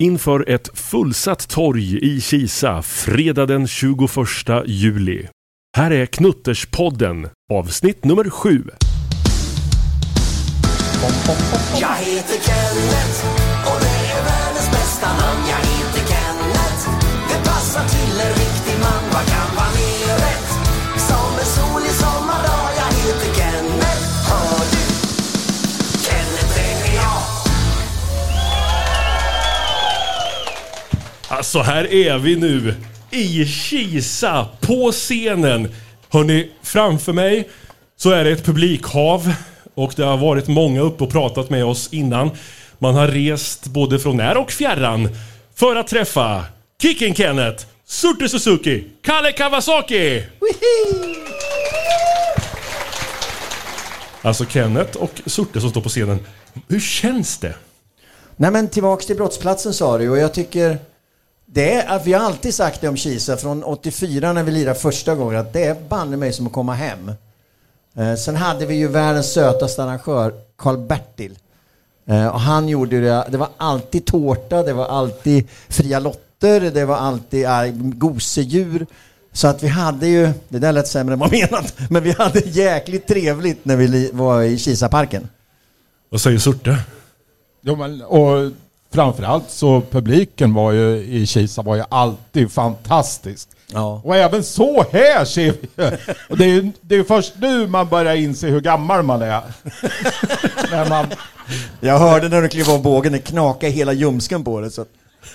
inför 0.00 0.50
ett 0.50 0.78
fullsatt 0.78 1.48
torg 1.48 1.98
i 1.98 2.20
Kisa 2.20 2.82
fredag 2.82 3.46
den 3.46 3.66
21 3.68 4.08
juli. 4.66 5.26
Här 5.76 5.90
är 5.90 6.06
Knutterspodden, 6.06 7.28
avsnitt 7.52 8.04
nummer 8.04 8.30
7. 8.30 8.64
Jag 11.80 11.88
heter 11.88 12.38
Kenneth 12.46 13.24
och 13.66 13.80
det 13.80 13.96
är 14.12 14.24
världens 14.24 14.70
bästa 14.70 15.06
namn. 15.06 15.40
Jag 15.48 15.56
heter 15.56 16.06
Kenneth, 16.08 16.88
det 17.28 17.48
passar 17.48 17.88
till 17.88 18.20
en 18.20 18.34
riktig 18.34 18.63
Alltså 31.36 31.58
här 31.58 31.92
är 31.92 32.18
vi 32.18 32.36
nu 32.36 32.74
i 33.10 33.46
Kisa 33.46 34.48
på 34.60 34.92
scenen. 34.92 35.74
Hörni, 36.08 36.50
framför 36.62 37.12
mig 37.12 37.48
så 37.96 38.10
är 38.10 38.24
det 38.24 38.30
ett 38.30 38.44
publikhav 38.44 39.34
och 39.74 39.92
det 39.96 40.02
har 40.04 40.16
varit 40.16 40.48
många 40.48 40.80
uppe 40.80 41.04
och 41.04 41.10
pratat 41.10 41.50
med 41.50 41.64
oss 41.64 41.88
innan. 41.92 42.30
Man 42.78 42.94
har 42.94 43.08
rest 43.08 43.66
både 43.66 43.98
från 43.98 44.16
när 44.16 44.36
och 44.36 44.52
fjärran 44.52 45.08
för 45.54 45.76
att 45.76 45.86
träffa 45.86 46.44
Kicken 46.82 47.14
Kenneth, 47.14 47.64
Surte 47.86 48.28
Suzuki, 48.28 48.84
Kalle 49.02 49.32
Kawasaki! 49.32 50.22
Alltså 54.22 54.44
Kenneth 54.44 54.96
och 54.96 55.22
Surte 55.26 55.60
som 55.60 55.70
står 55.70 55.80
på 55.80 55.88
scenen. 55.88 56.18
Hur 56.68 56.80
känns 56.80 57.38
det? 57.38 57.54
Nej 58.36 58.50
men 58.50 58.68
tillbaks 58.68 59.06
till 59.06 59.16
brottsplatsen 59.16 59.74
sa 59.74 59.98
du 59.98 60.10
och 60.10 60.18
jag 60.18 60.34
tycker 60.34 60.78
det 61.54 61.72
är, 61.72 61.96
att 61.96 62.06
vi 62.06 62.12
har 62.12 62.20
alltid 62.20 62.54
sagt 62.54 62.80
det 62.80 62.88
om 62.88 62.96
Kisa 62.96 63.36
från 63.36 63.64
84 63.64 64.32
när 64.32 64.42
vi 64.42 64.52
lirade 64.52 64.78
första 64.78 65.14
gången 65.14 65.40
att 65.40 65.52
det 65.52 65.64
är 65.64 65.76
banne 65.88 66.16
mig 66.16 66.32
som 66.32 66.46
att 66.46 66.52
komma 66.52 66.74
hem. 66.74 67.12
Eh, 67.94 68.14
sen 68.14 68.36
hade 68.36 68.66
vi 68.66 68.74
ju 68.74 68.88
världens 68.88 69.32
sötaste 69.32 69.82
arrangör, 69.84 70.34
Karl-Bertil. 70.56 71.38
Eh, 72.06 72.26
och 72.26 72.40
han 72.40 72.68
gjorde 72.68 73.00
det, 73.00 73.26
det 73.30 73.36
var 73.36 73.48
alltid 73.56 74.04
tårta, 74.04 74.62
det 74.62 74.72
var 74.72 74.86
alltid 74.86 75.48
fria 75.68 75.98
lotter, 75.98 76.60
det 76.60 76.84
var 76.84 76.96
alltid 76.96 77.44
äh, 77.44 77.66
gosedjur. 77.74 78.86
Så 79.32 79.48
att 79.48 79.62
vi 79.62 79.68
hade 79.68 80.06
ju, 80.06 80.32
det 80.48 80.58
där 80.58 80.72
lät 80.72 80.88
sämre 80.88 81.12
än 81.12 81.18
vad 81.18 81.32
menat, 81.50 81.74
men 81.90 82.02
vi 82.02 82.12
hade 82.12 82.40
jäkligt 82.40 83.06
trevligt 83.06 83.64
när 83.64 83.76
vi 83.76 83.88
li, 83.88 84.10
var 84.12 84.42
i 84.42 84.58
Kisaparken. 84.58 85.28
Vad 86.08 86.20
säger 86.20 86.38
Surte? 86.38 86.78
Jo, 87.60 87.76
men, 87.76 88.02
och 88.02 88.50
framförallt 88.94 89.50
så 89.50 89.82
publiken 89.90 90.54
var 90.54 90.72
ju 90.72 90.96
i 90.96 91.26
Kisa 91.26 91.62
var 91.62 91.76
ju 91.76 91.84
alltid 91.88 92.52
fantastisk. 92.52 93.48
Ja. 93.72 94.00
Och 94.04 94.16
även 94.16 94.44
så 94.44 94.84
här 94.92 95.24
ser 95.24 95.54
vi 95.60 95.84
ju. 95.84 95.90
Och 96.28 96.38
det 96.38 96.44
är 96.44 96.48
ju 96.48 96.72
det 96.80 96.96
är 96.96 97.04
först 97.04 97.32
nu 97.38 97.66
man 97.66 97.88
börjar 97.88 98.14
inse 98.14 98.46
hur 98.46 98.60
gammal 98.60 99.02
man 99.02 99.22
är. 99.22 99.28
När 100.70 100.88
man, 100.88 101.06
Jag 101.80 101.98
hörde 101.98 102.28
när 102.28 102.42
du 102.42 102.48
klev 102.48 102.70
av 102.70 102.82
bågen, 102.82 103.12
det 103.12 103.18
knakade 103.18 103.72
hela 103.72 103.92
ljumsken 103.92 104.44
på 104.44 104.60
det. 104.60 104.70
Så. 104.70 104.84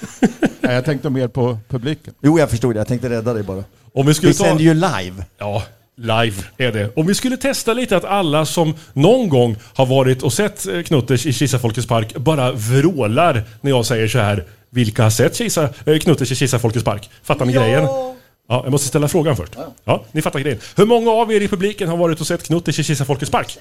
nej, 0.61 0.75
jag 0.75 0.85
tänkte 0.85 1.09
mer 1.09 1.27
på 1.27 1.57
publiken. 1.67 2.13
Jo, 2.21 2.39
jag 2.39 2.49
förstod 2.49 2.75
det. 2.75 2.79
Jag 2.79 2.87
tänkte 2.87 3.09
rädda 3.09 3.33
dig 3.33 3.43
bara. 3.43 3.63
Om 3.93 4.05
vi 4.05 4.13
skulle 4.13 4.31
Vi 4.31 4.37
ta... 4.37 4.43
sänder 4.43 4.63
ju 4.63 4.73
live. 4.73 5.25
Ja, 5.37 5.63
live 5.99 6.43
är 6.57 6.71
det. 6.71 6.91
Om 6.95 7.07
vi 7.07 7.15
skulle 7.15 7.37
testa 7.37 7.73
lite 7.73 7.97
att 7.97 8.05
alla 8.05 8.45
som 8.45 8.75
någon 8.93 9.29
gång 9.29 9.55
har 9.73 9.85
varit 9.85 10.23
och 10.23 10.33
sett 10.33 10.67
eh, 10.67 10.81
Knutters 10.81 11.25
i 11.25 11.33
Kisa 11.33 11.59
Folkets 11.59 11.87
Park 11.87 12.15
bara 12.15 12.51
vrålar 12.51 13.43
när 13.61 13.71
jag 13.71 13.85
säger 13.85 14.07
så 14.07 14.19
här. 14.19 14.45
Vilka 14.69 15.03
har 15.03 15.09
sett 15.09 15.35
Kisa, 15.35 15.69
eh, 15.85 15.99
Knutters 15.99 16.31
i 16.31 16.35
Kisa 16.35 16.59
Folkets 16.59 16.85
Park? 16.85 17.09
Fattar 17.23 17.45
ni 17.45 17.53
grejen? 17.53 17.83
Ja, 17.83 18.61
jag 18.63 18.71
måste 18.71 18.87
ställa 18.87 19.07
frågan 19.07 19.35
först. 19.35 19.53
Ja, 19.83 20.03
ni 20.11 20.21
fattar 20.21 20.39
grejen. 20.39 20.59
Hur 20.75 20.85
många 20.85 21.11
av 21.11 21.33
er 21.33 21.41
i 21.41 21.47
publiken 21.47 21.89
har 21.89 21.97
varit 21.97 22.21
och 22.21 22.27
sett 22.27 22.43
Knutters 22.43 22.79
i 22.79 22.83
Kisa 22.83 23.05
Folkets 23.05 23.31
Park? 23.31 23.57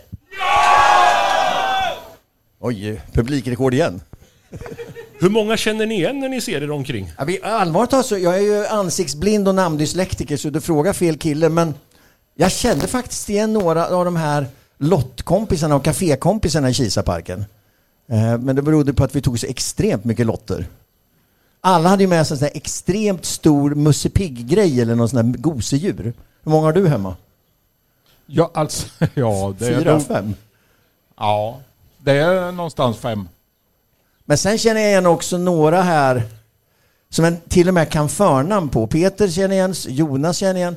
Oj, 2.60 3.00
publikrekord 3.12 3.74
igen. 3.74 4.00
Hur 5.20 5.28
många 5.28 5.56
känner 5.56 5.86
ni 5.86 5.94
igen 5.94 6.20
när 6.20 6.28
ni 6.28 6.40
ser 6.40 6.62
er 6.62 6.70
omkring? 6.70 7.12
Ja, 7.18 7.24
vi, 7.24 7.42
allvarligt 7.42 7.90
talat 7.90 8.10
jag 8.10 8.36
är 8.36 8.42
ju 8.42 8.66
ansiktsblind 8.66 9.48
och 9.48 9.54
namndyslektiker 9.54 10.36
så 10.36 10.50
du 10.50 10.60
frågar 10.60 10.92
fel 10.92 11.18
kille, 11.18 11.48
men 11.48 11.74
jag 12.40 12.52
kände 12.52 12.86
faktiskt 12.86 13.30
igen 13.30 13.52
några 13.52 13.86
av 13.88 14.04
de 14.04 14.16
här 14.16 14.46
lottkompisarna 14.78 15.76
och 15.76 15.84
kafékompisarna 15.84 16.70
i 16.70 16.74
Kisaparken. 16.74 17.44
Eh, 18.08 18.38
men 18.38 18.56
det 18.56 18.62
berodde 18.62 18.92
på 18.94 19.04
att 19.04 19.16
vi 19.16 19.20
tog 19.22 19.40
så 19.40 19.46
extremt 19.46 20.04
mycket 20.04 20.26
lotter. 20.26 20.66
Alla 21.60 21.88
hade 21.88 22.02
ju 22.02 22.08
med 22.08 22.26
sig 22.26 22.34
en 22.34 22.38
sån 22.38 22.48
extremt 22.54 23.24
stor 23.24 23.74
Musse 23.74 24.10
Pigg-grej 24.10 24.80
eller 24.80 24.94
någon 24.94 25.08
sån 25.08 25.16
här 25.26 25.38
gosedjur. 25.38 26.12
Hur 26.42 26.50
många 26.50 26.66
har 26.66 26.72
du 26.72 26.88
hemma? 26.88 27.16
Ja, 28.26 28.50
alltså, 28.54 28.86
ja, 29.14 29.54
det 29.58 29.66
är 29.66 29.78
Fyra, 29.78 29.92
nog- 29.92 30.06
fem? 30.06 30.34
Ja, 31.16 31.60
det 31.98 32.12
är 32.12 32.52
någonstans 32.52 32.96
fem. 32.96 33.28
Men 34.24 34.38
sen 34.38 34.58
känner 34.58 34.80
jag 34.80 34.90
igen 34.90 35.06
också 35.06 35.38
några 35.38 35.82
här 35.82 36.22
som 37.10 37.24
jag 37.24 37.36
till 37.48 37.68
och 37.68 37.74
med 37.74 37.90
kan 37.90 38.08
förnamn 38.08 38.68
på. 38.68 38.86
Peter 38.86 39.28
känner 39.28 39.54
igen, 39.54 39.74
Jonas 39.88 40.36
känner 40.36 40.54
igen, 40.60 40.76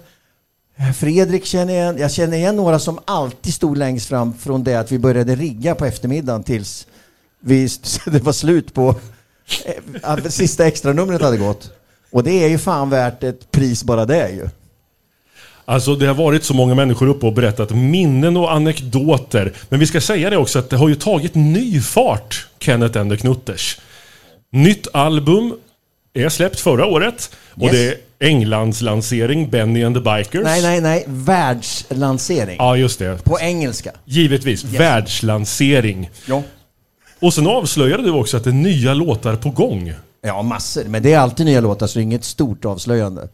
Fredrik 0.96 1.46
känner 1.46 1.74
jag 1.74 1.82
igen. 1.84 1.98
Jag 1.98 2.12
känner 2.12 2.38
igen 2.38 2.56
några 2.56 2.80
som 2.80 3.00
alltid 3.06 3.54
stod 3.54 3.78
längst 3.78 4.10
fram 4.10 4.34
från 4.34 4.64
det 4.64 4.76
att 4.76 4.92
vi 4.92 5.00
började 5.00 5.36
rigga 5.36 5.76
på 5.76 5.86
eftermiddagen 5.86 6.44
tills 6.44 6.88
vi, 7.40 7.70
det 8.06 8.24
var 8.24 8.34
slut 8.34 8.74
på 8.74 8.96
eh, 10.04 10.24
sista 10.26 10.68
extra 10.68 10.94
numret 10.94 11.22
hade 11.22 11.38
gått. 11.38 11.72
Och 12.12 12.24
det 12.24 12.44
är 12.44 12.48
ju 12.48 12.58
fan 12.58 12.90
värt 12.90 13.24
ett 13.24 13.52
pris 13.52 13.84
bara 13.84 14.06
det 14.06 14.30
ju. 14.30 14.48
Alltså 15.66 15.96
det 15.96 16.08
har 16.08 16.14
varit 16.14 16.44
så 16.44 16.54
många 16.54 16.76
människor 16.76 17.08
uppe 17.08 17.26
och 17.26 17.34
berättat 17.34 17.72
minnen 17.72 18.38
och 18.38 18.54
anekdoter. 18.54 19.54
Men 19.70 19.80
vi 19.80 19.88
ska 19.88 20.02
säga 20.02 20.30
det 20.30 20.38
också 20.38 20.60
att 20.60 20.70
det 20.70 20.78
har 20.78 20.90
ju 20.90 20.96
tagit 20.96 21.36
ny 21.36 21.82
fart, 21.82 22.48
Kenneth 22.60 23.00
and 23.00 23.12
the 23.12 23.18
Knutters. 23.18 23.80
Nytt 24.52 24.88
album 24.94 25.54
är 26.14 26.30
släppt 26.30 26.60
förra 26.60 26.86
året. 26.86 27.32
Och 27.54 27.64
Yes. 27.64 27.72
det 27.72 28.11
Englands 28.22 28.82
lansering, 28.82 29.50
Benny 29.50 29.84
and 29.84 29.96
the 29.96 30.02
Bikers. 30.02 30.44
Nej, 30.44 30.62
nej, 30.62 30.82
nej. 30.82 31.04
Världslansering. 31.08 32.56
Ja, 32.60 32.78
just 32.78 33.00
det. 33.00 33.24
På 33.24 33.40
engelska. 33.40 33.92
Givetvis. 34.06 34.64
Världslansering. 34.64 36.10
Ja. 36.26 36.44
Och 37.20 37.34
sen 37.34 37.48
avslöjade 37.48 38.04
du 38.04 38.12
också 38.12 38.38
att 38.38 38.44
det 38.44 38.50
är 38.50 38.54
nya 38.54 38.94
låtar 38.94 39.36
på 39.36 39.50
gång. 39.50 39.94
Ja, 40.22 40.42
massor. 40.42 40.84
Men 40.84 41.04
det 41.04 41.14
är 41.14 41.20
alltid 41.20 41.46
nya 41.46 41.62
låtar 41.62 41.88
så 41.88 42.00
det 42.00 42.02
är 42.02 42.04
inget 42.04 42.24
stort 42.24 42.66
avslöjande. 42.66 43.28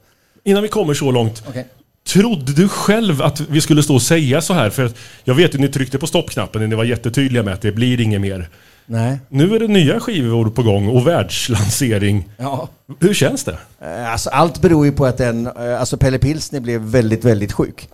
Innan 0.44 0.64
vi 0.64 0.70
kommer 0.70 0.94
så 0.94 1.12
långt. 1.12 1.44
Okej. 1.50 1.68
Trodde 2.08 2.54
du 2.54 2.68
själv 2.68 3.22
att 3.22 3.40
vi 3.40 3.62
skulle 3.62 3.84
stå 3.84 3.96
och 3.96 4.02
säga 4.02 4.42
så 4.42 4.54
här? 4.54 4.70
För 4.70 4.86
att 4.86 4.96
jag 5.24 5.36
vet 5.36 5.56
ju, 5.56 5.60
ni 5.60 5.68
tryckte 5.68 6.00
på 6.00 6.08
stoppknappen 6.08 6.64
och 6.64 6.70
ni 6.70 6.76
var 6.76 6.84
jättetydliga 6.84 7.44
med 7.44 7.54
att 7.54 7.62
det 7.62 7.72
blir 7.72 8.02
inget 8.02 8.22
mer. 8.22 8.50
Nej. 8.90 9.20
Nu 9.30 9.56
är 9.56 9.60
det 9.60 9.68
nya 9.68 10.00
skivor 10.00 10.50
på 10.50 10.64
gång 10.64 10.88
och 10.88 11.08
världslansering. 11.08 12.30
Ja. 12.38 12.70
Hur 13.00 13.14
känns 13.14 13.44
det? 13.44 13.58
Eh, 13.82 14.12
Alltså, 14.12 14.30
allt 14.30 14.62
beror 14.62 14.86
ju 14.86 14.92
på 14.92 15.06
att 15.06 15.18
den, 15.18 15.48
eh, 15.48 15.80
alltså 15.80 15.98
Pelle 15.98 16.20
Pilsner 16.20 16.60
blev 16.60 16.82
väldigt, 16.82 17.24
väldigt 17.26 17.52
sjuk. 17.52 17.90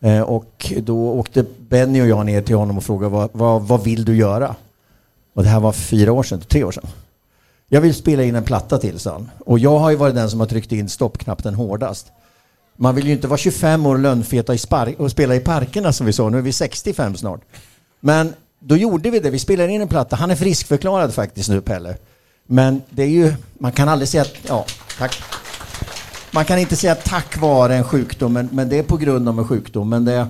Eh, 0.00 0.20
Och 0.20 0.72
då 0.82 1.10
åkte 1.12 1.44
Benny 1.68 2.00
och 2.02 2.06
jag 2.06 2.26
ner 2.26 2.42
till 2.42 2.56
honom 2.56 2.76
och 2.76 2.84
frågade 2.84 3.12
vad, 3.12 3.30
vad, 3.32 3.62
vad 3.62 3.84
vill 3.84 4.04
du 4.04 4.16
göra? 4.16 4.54
Och 5.34 5.42
det 5.42 5.48
här 5.48 5.60
var 5.60 5.72
fyra 5.72 6.12
år 6.12 6.22
sedan, 6.22 6.40
tre 6.48 6.64
år 6.64 6.72
sedan. 6.72 6.86
Jag 7.68 7.80
vill 7.80 7.94
spela 7.94 8.22
in 8.22 8.34
en 8.34 8.44
platta 8.44 8.78
till, 8.78 8.98
sa 8.98 9.12
han. 9.12 9.30
Och 9.46 9.58
jag 9.58 9.78
har 9.78 9.90
ju 9.90 9.96
varit 9.96 10.14
den 10.14 10.30
som 10.30 10.40
har 10.40 10.46
tryckt 10.46 10.72
in 10.72 10.88
stoppknappen 10.88 11.54
hårdast. 11.54 12.06
Man 12.76 12.94
vill 12.94 13.06
ju 13.06 13.12
inte 13.12 13.28
vara 13.28 13.38
25 13.38 13.86
år 13.86 13.98
lönnfeta 13.98 14.54
i 14.54 14.58
spar- 14.58 14.94
och 15.00 15.10
spela 15.10 15.34
i 15.34 15.40
parkerna 15.40 15.92
som 15.92 16.06
vi 16.06 16.12
sa. 16.12 16.28
Nu 16.28 16.38
är 16.38 16.42
vi 16.42 16.52
65 16.52 17.16
snart. 17.16 17.40
Men 18.00 18.32
då 18.64 18.76
gjorde 18.76 19.10
vi 19.10 19.18
det. 19.18 19.30
Vi 19.30 19.38
spelade 19.38 19.72
in 19.72 19.80
en 19.80 19.88
platta. 19.88 20.16
Han 20.16 20.30
är 20.30 20.36
friskförklarad 20.36 21.14
faktiskt 21.14 21.48
nu, 21.48 21.60
Pelle. 21.60 21.96
Men 22.46 22.82
det 22.90 23.02
är 23.02 23.08
ju, 23.08 23.34
man 23.58 23.72
kan 23.72 23.88
aldrig 23.88 24.08
säga 24.08 24.22
att, 24.22 24.34
ja, 24.48 24.66
tack. 24.98 25.22
Man 26.30 26.44
kan 26.44 26.58
inte 26.58 26.76
säga 26.76 26.94
tack 26.94 27.36
vare 27.40 27.76
en 27.76 27.84
sjukdom, 27.84 28.32
men, 28.32 28.48
men 28.52 28.68
det 28.68 28.78
är 28.78 28.82
på 28.82 28.96
grund 28.96 29.28
av 29.28 29.38
en 29.38 29.48
sjukdom. 29.48 29.88
Men 29.88 30.04
det, 30.04 30.26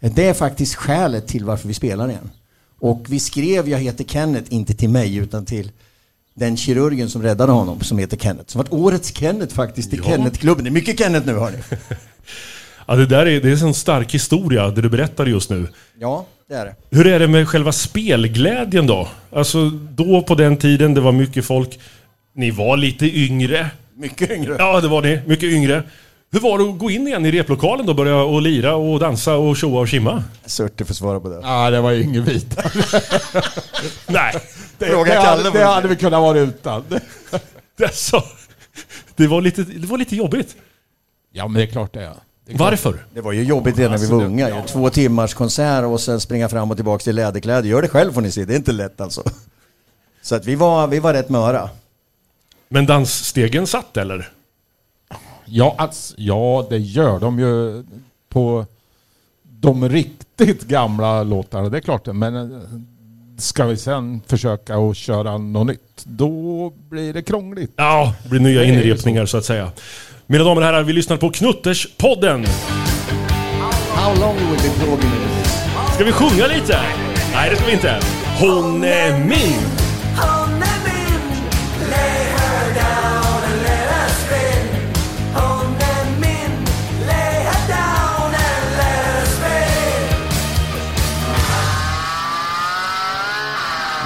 det 0.00 0.28
är 0.28 0.34
faktiskt 0.34 0.74
skälet 0.74 1.26
till 1.26 1.44
varför 1.44 1.68
vi 1.68 1.74
spelar 1.74 2.08
igen. 2.08 2.30
Och 2.78 3.06
vi 3.08 3.20
skrev 3.20 3.68
Jag 3.68 3.78
heter 3.78 4.04
Kenneth, 4.04 4.54
inte 4.54 4.74
till 4.74 4.88
mig, 4.88 5.16
utan 5.16 5.44
till 5.44 5.70
den 6.34 6.56
kirurgen 6.56 7.10
som 7.10 7.22
räddade 7.22 7.52
honom, 7.52 7.80
som 7.80 7.98
heter 7.98 8.16
Kenneth. 8.16 8.52
Som 8.52 8.58
varit 8.58 8.72
årets 8.72 9.14
Kenneth 9.14 9.54
faktiskt 9.54 9.94
i 9.94 9.96
Ja. 9.96 10.04
Kenneth-klubben. 10.04 10.64
Det 10.64 10.70
är 10.70 10.72
mycket 10.72 10.98
Kenneth 10.98 11.26
nu, 11.26 11.34
hörni. 11.34 11.58
Ja, 12.86 12.96
det 12.96 13.06
där 13.06 13.26
är, 13.26 13.40
det 13.40 13.48
är 13.50 13.64
en 13.66 13.74
stark 13.74 14.14
historia, 14.14 14.68
det 14.70 14.80
du 14.82 14.88
berättar 14.88 15.26
just 15.26 15.50
nu. 15.50 15.68
Ja, 15.98 16.26
det 16.48 16.54
är 16.54 16.64
det. 16.64 16.74
Hur 16.90 17.06
är 17.06 17.18
det 17.18 17.28
med 17.28 17.48
själva 17.48 17.72
spelglädjen 17.72 18.86
då? 18.86 19.08
Alltså, 19.32 19.70
då 19.70 20.22
på 20.22 20.34
den 20.34 20.56
tiden, 20.56 20.94
det 20.94 21.00
var 21.00 21.12
mycket 21.12 21.44
folk. 21.44 21.78
Ni 22.34 22.50
var 22.50 22.76
lite 22.76 23.18
yngre. 23.18 23.70
Mycket 23.96 24.30
yngre. 24.30 24.56
Ja, 24.58 24.80
det 24.80 24.88
var 24.88 25.02
ni. 25.02 25.20
Mycket 25.26 25.44
yngre. 25.52 25.82
Hur 26.32 26.40
var 26.40 26.58
det 26.58 26.64
att 26.64 26.78
gå 26.78 26.90
in 26.90 27.06
igen 27.06 27.26
i 27.26 27.30
replokalen 27.30 27.86
då? 27.86 27.94
Börja 27.94 28.16
och 28.16 28.42
lira 28.42 28.74
och 28.74 29.00
dansa 29.00 29.34
och 29.36 29.56
tjoa 29.56 29.80
och 29.80 29.88
kimma? 29.88 30.24
Surte 30.46 30.84
får 30.84 30.94
svara 30.94 31.20
på 31.20 31.28
det. 31.28 31.40
Ja, 31.42 31.70
det 31.70 31.80
var 31.80 31.90
ju 31.90 32.02
inget 32.02 32.28
vidare. 32.28 32.70
Nej, 34.06 34.34
Det, 34.78 34.86
Fråga 34.86 35.14
det, 35.14 35.22
Kalle 35.22 35.42
det 35.50 35.58
du 35.58 35.64
hade 35.64 35.88
vi 35.88 35.96
kunnat 35.96 36.20
vara 36.20 36.38
utan. 36.38 36.84
det, 37.76 37.84
alltså, 37.84 38.22
det, 39.16 39.26
var 39.26 39.40
lite, 39.40 39.62
det 39.62 39.86
var 39.86 39.98
lite 39.98 40.16
jobbigt. 40.16 40.56
Ja, 41.32 41.48
men 41.48 41.54
det 41.54 41.62
är 41.62 41.72
klart 41.72 41.92
det 41.94 42.02
är. 42.02 42.14
Det. 42.46 42.54
Varför? 42.54 43.04
Det 43.14 43.20
var 43.20 43.32
ju 43.32 43.42
jobbigt 43.42 43.78
redan 43.78 43.90
när 43.92 43.98
vi 43.98 44.06
var 44.06 44.24
unga. 44.24 44.48
ju. 44.48 44.62
Två 44.66 44.90
timmars 44.90 45.34
konsert 45.34 45.84
och 45.84 46.00
sen 46.00 46.20
springa 46.20 46.48
fram 46.48 46.70
och 46.70 46.76
tillbaka 46.76 47.02
till 47.02 47.16
läderkläder. 47.16 47.68
Gör 47.68 47.82
det 47.82 47.88
själv 47.88 48.12
får 48.12 48.20
ni 48.20 48.30
se, 48.30 48.44
det 48.44 48.54
är 48.54 48.56
inte 48.56 48.72
lätt 48.72 49.00
alltså. 49.00 49.22
Så 50.22 50.34
att 50.34 50.46
vi 50.46 50.54
var, 50.54 50.86
vi 50.86 50.98
var 50.98 51.12
rätt 51.12 51.28
möra. 51.28 51.70
Men 52.68 52.86
dansstegen 52.86 53.66
satt 53.66 53.96
eller? 53.96 54.28
Ja, 55.44 55.74
alltså, 55.78 56.14
ja, 56.18 56.66
det 56.70 56.78
gör 56.78 57.20
de 57.20 57.38
ju 57.38 57.84
på 58.28 58.66
de 59.42 59.88
riktigt 59.88 60.62
gamla 60.62 61.22
låtarna. 61.22 61.68
Det 61.68 61.76
är 61.76 61.80
klart 61.80 62.04
det. 62.04 62.12
Men 62.12 62.36
eh, 62.36 62.60
ska 63.38 63.64
vi 63.66 63.76
sen 63.76 64.20
försöka 64.26 64.76
att 64.76 64.96
köra 64.96 65.38
något 65.38 65.66
nytt, 65.66 66.04
då 66.04 66.72
blir 66.88 67.12
det 67.12 67.22
krångligt. 67.22 67.72
Ja, 67.76 68.14
det 68.22 68.28
blir 68.28 68.40
nya 68.40 68.64
inrepningar 68.64 69.26
så 69.26 69.36
att 69.36 69.44
säga. 69.44 69.72
Mina 70.28 70.44
damer 70.44 70.60
och 70.60 70.66
herrar, 70.66 70.82
vi 70.82 70.92
lyssnar 70.92 71.16
på 71.16 71.30
Knutterspodden. 71.30 72.46
How 73.94 74.20
long 74.20 74.36
will 74.36 74.70
about 74.82 75.00
this? 75.00 75.94
Ska 75.94 76.04
vi 76.04 76.12
sjunga 76.12 76.46
lite? 76.46 76.80
Nej, 77.34 77.50
det 77.50 77.56
ska 77.56 77.66
vi 77.66 77.72
inte. 77.72 78.00
Hon 78.40 78.84
är 78.84 79.18
min! 79.18 79.60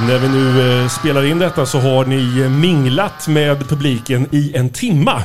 När 0.07 0.19
vi 0.19 0.29
nu 0.29 0.81
eh, 0.83 0.89
spelar 0.89 1.25
in 1.25 1.39
detta 1.39 1.67
så 1.67 1.79
har 1.79 2.05
ni 2.05 2.41
eh, 2.41 2.51
minglat 2.51 3.29
med 3.29 3.69
publiken 3.69 4.27
i 4.31 4.57
en 4.57 4.71
timma. 4.71 5.23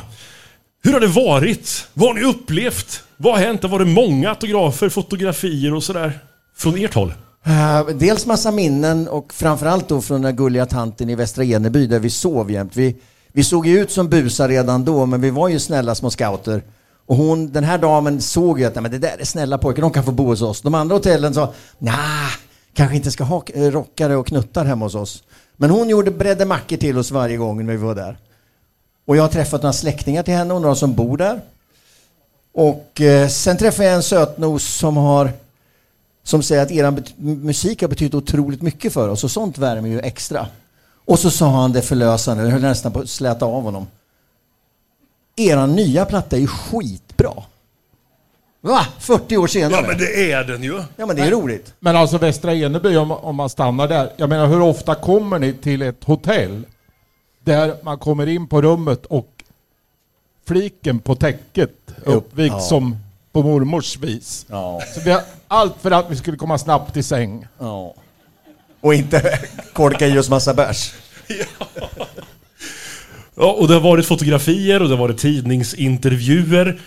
Hur 0.86 0.92
har 0.92 1.00
det 1.00 1.06
varit? 1.06 1.88
Vad 1.94 2.08
har 2.08 2.14
ni 2.14 2.24
upplevt? 2.24 3.02
Vad 3.16 3.34
har 3.34 3.40
hänt? 3.40 3.62
Har 3.62 3.78
det 3.78 3.84
många 3.84 4.28
autografer, 4.28 4.88
fotografier 4.88 5.74
och 5.74 5.82
sådär? 5.82 6.18
Från 6.56 6.76
ert 6.76 6.94
håll? 6.94 7.14
Uh, 7.46 7.96
dels 7.96 8.26
massa 8.26 8.50
minnen 8.50 9.08
och 9.08 9.32
framförallt 9.32 9.88
då 9.88 10.00
från 10.00 10.22
den 10.22 10.36
gulliga 10.36 10.66
tanten 10.66 11.10
i 11.10 11.14
Västra 11.14 11.44
Eneby 11.44 11.86
där 11.86 11.98
vi 11.98 12.10
sov 12.10 12.50
jämt. 12.50 12.76
Vi, 12.76 12.96
vi 13.32 13.44
såg 13.44 13.66
ju 13.66 13.80
ut 13.80 13.90
som 13.90 14.08
busar 14.08 14.48
redan 14.48 14.84
då, 14.84 15.06
men 15.06 15.20
vi 15.20 15.30
var 15.30 15.48
ju 15.48 15.58
snälla 15.58 15.94
små 15.94 16.10
scouter. 16.10 16.62
Och 17.06 17.16
hon, 17.16 17.52
den 17.52 17.64
här 17.64 17.78
damen 17.78 18.20
såg 18.20 18.60
ju 18.60 18.66
att 18.66 18.74
"Nej, 18.74 18.82
men 18.82 18.90
det 18.90 18.98
där 18.98 19.16
är 19.20 19.24
snälla 19.24 19.58
pojkar, 19.58 19.82
de 19.82 19.90
kan 19.90 20.04
få 20.04 20.12
bo 20.12 20.26
hos 20.26 20.42
oss. 20.42 20.60
De 20.60 20.74
andra 20.74 20.96
hotellen 20.96 21.34
sa, 21.34 21.52
nah, 21.78 22.30
kanske 22.74 22.96
inte 22.96 23.10
ska 23.10 23.24
ha 23.24 23.42
rockare 23.54 24.16
och 24.16 24.26
knuttar 24.26 24.64
hemma 24.64 24.84
hos 24.84 24.94
oss. 24.94 25.22
Men 25.56 25.70
hon 25.70 25.88
gjorde 25.88 26.10
bredde 26.10 26.44
mackor 26.44 26.76
till 26.76 26.98
oss 26.98 27.10
varje 27.10 27.36
gång 27.36 27.66
när 27.66 27.72
vi 27.72 27.78
var 27.78 27.94
där. 27.94 28.18
Och 29.06 29.16
jag 29.16 29.22
har 29.22 29.28
träffat 29.28 29.62
några 29.62 29.72
släktingar 29.72 30.22
till 30.22 30.34
henne 30.34 30.54
och 30.54 30.62
några 30.62 30.74
som 30.74 30.94
bor 30.94 31.16
där. 31.16 31.40
Och 32.52 33.00
eh, 33.00 33.28
sen 33.28 33.56
träffade 33.56 33.88
jag 33.88 33.96
en 33.96 34.02
sötnos 34.02 34.64
som 34.64 34.96
har 34.96 35.32
som 36.22 36.42
säger 36.42 36.62
att 36.62 36.70
er 36.70 36.94
musik 37.24 37.80
har 37.80 37.88
betytt 37.88 38.14
otroligt 38.14 38.62
mycket 38.62 38.92
för 38.92 39.08
oss 39.08 39.24
och 39.24 39.30
sånt 39.30 39.58
värmer 39.58 39.88
ju 39.88 40.00
extra. 40.00 40.46
Och 41.04 41.18
så 41.18 41.30
sa 41.30 41.50
han 41.50 41.72
det 41.72 41.82
förlösande, 41.82 42.42
jag 42.42 42.50
höll 42.50 42.60
nästan 42.60 42.92
på 42.92 43.00
att 43.00 43.08
släta 43.08 43.44
av 43.44 43.62
honom. 43.62 43.86
Era 45.36 45.66
nya 45.66 46.04
platta 46.04 46.36
är 46.36 46.40
ju 46.40 46.46
skitbra. 46.46 47.32
Va? 48.60 48.86
40 48.98 49.36
år 49.36 49.46
senare? 49.46 49.80
Ja 49.82 49.88
men 49.88 49.98
det 49.98 50.32
är 50.32 50.44
den 50.44 50.62
ju! 50.62 50.82
Ja 50.96 51.06
men 51.06 51.16
det 51.16 51.22
är 51.22 51.30
roligt. 51.30 51.74
Men 51.80 51.96
alltså 51.96 52.18
Västra 52.18 52.54
Eneby, 52.54 52.96
om, 52.96 53.10
om 53.10 53.36
man 53.36 53.48
stannar 53.48 53.88
där. 53.88 54.12
Jag 54.16 54.28
menar, 54.28 54.46
hur 54.46 54.60
ofta 54.60 54.94
kommer 54.94 55.38
ni 55.38 55.52
till 55.52 55.82
ett 55.82 56.04
hotell 56.04 56.64
där 57.46 57.76
man 57.82 57.98
kommer 57.98 58.26
in 58.26 58.46
på 58.46 58.62
rummet 58.62 59.06
och 59.06 59.44
fliken 60.46 60.98
på 60.98 61.14
täcket 61.14 61.70
uppvikt 62.04 62.54
ja. 62.54 62.60
som 62.60 62.96
på 63.32 63.42
mormors 63.42 63.96
vis. 63.96 64.46
Ja. 64.48 64.82
Så 64.94 65.00
vi 65.00 65.10
har, 65.10 65.22
allt 65.48 65.74
för 65.80 65.90
att 65.90 66.10
vi 66.10 66.16
skulle 66.16 66.36
komma 66.36 66.58
snabbt 66.58 66.92
till 66.92 67.04
säng. 67.04 67.46
ja. 67.58 67.94
Och 68.80 68.94
inte 68.94 69.38
korka 69.72 70.06
i 70.06 70.18
oss 70.18 70.28
massa 70.28 70.54
bärs. 70.54 70.92
Ja, 73.34 73.52
och 73.52 73.68
det 73.68 73.74
har 73.74 73.80
varit 73.80 74.06
fotografier 74.06 74.82
och 74.82 74.88
det 74.88 74.94
har 74.94 75.00
varit 75.00 75.18
tidningsintervjuer. 75.18 76.80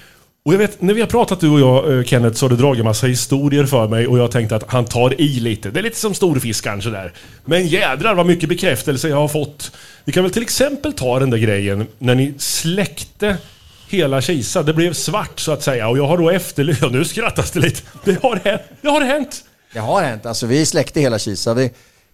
Och 0.43 0.53
jag 0.53 0.57
vet, 0.57 0.81
när 0.81 0.93
vi 0.93 1.01
har 1.01 1.07
pratat 1.07 1.39
du 1.39 1.49
och 1.49 1.59
jag 1.59 1.97
eh, 1.97 2.03
Kenneth 2.03 2.37
så 2.37 2.45
har 2.45 2.49
du 2.49 2.55
dragit 2.55 2.85
massa 2.85 3.07
historier 3.07 3.65
för 3.65 3.87
mig 3.87 4.07
och 4.07 4.19
jag 4.19 4.31
tänkte 4.31 4.55
att 4.55 4.63
han 4.67 4.85
tar 4.85 5.21
i 5.21 5.39
lite. 5.39 5.69
Det 5.69 5.79
är 5.79 5.83
lite 5.83 5.99
som 5.99 6.13
storfisk 6.13 6.63
kanske 6.63 6.89
där. 6.89 7.13
Men 7.45 7.67
jädrar 7.67 8.15
vad 8.15 8.25
mycket 8.25 8.49
bekräftelse 8.49 9.09
jag 9.09 9.17
har 9.17 9.27
fått. 9.27 9.71
Vi 10.05 10.11
kan 10.11 10.23
väl 10.23 10.31
till 10.31 10.41
exempel 10.41 10.93
ta 10.93 11.19
den 11.19 11.29
där 11.29 11.37
grejen 11.37 11.87
när 11.97 12.15
ni 12.15 12.33
släckte 12.37 13.37
hela 13.89 14.21
Kisa. 14.21 14.63
Det 14.63 14.73
blev 14.73 14.93
svart 14.93 15.39
så 15.39 15.51
att 15.51 15.63
säga 15.63 15.87
och 15.89 15.97
jag 15.97 16.07
har 16.07 16.17
då 16.17 16.29
efterlyst... 16.29 16.81
Ja, 16.81 16.89
nu 16.89 17.05
skrattas 17.05 17.51
det 17.51 17.59
lite. 17.59 17.81
Det 18.03 18.23
har 18.23 18.35
hänt. 18.35 18.61
Det 18.81 18.89
har 18.89 19.01
hänt. 19.01 19.43
Det 19.73 19.79
har 19.79 20.03
hänt. 20.03 20.25
Alltså, 20.25 20.45
vi 20.45 20.65
släckte 20.65 21.01
hela 21.01 21.19
Kisa. 21.19 21.53
Vi, 21.53 21.71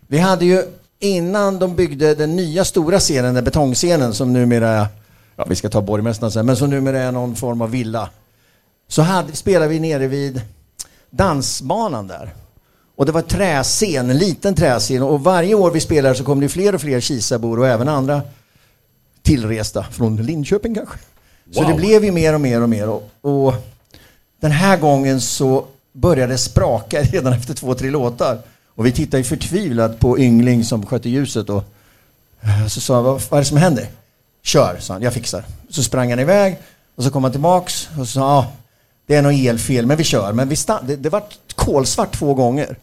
vi 0.07 0.17
hade 0.17 0.45
ju 0.45 0.63
innan 0.99 1.59
de 1.59 1.75
byggde 1.75 2.15
den 2.15 2.35
nya 2.35 2.65
stora 2.65 2.99
scenen, 2.99 3.33
den 3.33 3.43
betongscenen 3.43 4.13
som 4.13 4.33
numera 4.33 4.69
är, 4.69 4.87
ja 5.35 5.45
vi 5.49 5.55
ska 5.55 5.69
ta 5.69 5.81
borgmästaren 5.81 6.31
sen, 6.31 6.45
men 6.45 6.57
som 6.57 6.69
numera 6.69 6.99
är 6.99 7.11
någon 7.11 7.35
form 7.35 7.61
av 7.61 7.71
villa. 7.71 8.09
Så 8.87 9.01
hade, 9.01 9.35
spelade 9.35 9.67
vi 9.67 9.79
nere 9.79 10.07
vid 10.07 10.41
dansbanan 11.09 12.07
där. 12.07 12.33
Och 12.95 13.05
det 13.05 13.11
var 13.11 13.21
träscen, 13.21 14.09
en 14.09 14.17
liten 14.17 14.55
träscen 14.55 15.01
och 15.01 15.23
varje 15.23 15.55
år 15.55 15.71
vi 15.71 15.79
spelar 15.79 16.13
så 16.13 16.23
kom 16.23 16.39
det 16.39 16.49
fler 16.49 16.75
och 16.75 16.81
fler 16.81 16.99
Kisabor 16.99 17.59
och 17.59 17.67
även 17.67 17.89
andra 17.89 18.21
tillresta 19.21 19.83
från 19.83 20.15
Linköping 20.15 20.75
kanske. 20.75 20.97
Så 21.51 21.61
Wow. 21.61 21.69
det 21.71 21.75
blev 21.75 22.05
ju 22.05 22.11
mer 22.11 22.33
och 22.33 22.41
mer 22.41 22.61
och 22.61 22.69
mer 22.69 22.89
och, 22.89 23.09
och 23.21 23.53
den 24.39 24.51
här 24.51 24.77
gången 24.77 25.21
så 25.21 25.65
började 25.93 26.33
det 26.33 26.37
spraka 26.37 27.01
redan 27.01 27.33
efter 27.33 27.53
två, 27.53 27.73
tre 27.73 27.89
låtar. 27.89 28.39
Och 28.67 28.85
vi 28.85 28.91
tittade 28.91 29.17
ju 29.17 29.23
förtvivlat 29.23 29.99
på 29.99 30.19
Yngling 30.19 30.63
som 30.63 30.85
skötte 30.85 31.09
ljuset 31.09 31.49
och 31.49 31.63
så 32.69 32.81
sa 32.81 32.93
jag, 32.95 33.03
vad, 33.03 33.21
vad 33.29 33.37
är 33.37 33.41
det 33.41 33.45
som 33.45 33.57
händer? 33.57 33.87
Kör, 34.45 34.77
sa 34.79 34.93
han, 34.93 35.01
jag 35.01 35.13
fixar. 35.13 35.43
Så 35.69 35.83
sprang 35.83 36.09
han 36.09 36.19
iväg 36.19 36.57
och 36.95 37.03
så 37.03 37.09
kom 37.09 37.23
han 37.23 37.31
tillbaks 37.31 37.89
och 37.99 38.07
sa, 38.07 38.19
ja, 38.19 38.51
det 39.05 39.15
är 39.15 39.21
nog 39.21 39.45
elfel, 39.45 39.85
men 39.85 39.97
vi 39.97 40.03
kör. 40.03 40.33
Men 40.33 40.49
vi 40.49 40.55
det, 40.87 40.95
det 40.95 41.09
var 41.09 41.23
kolsvart 41.55 42.15
två 42.15 42.33
gånger. 42.33 42.77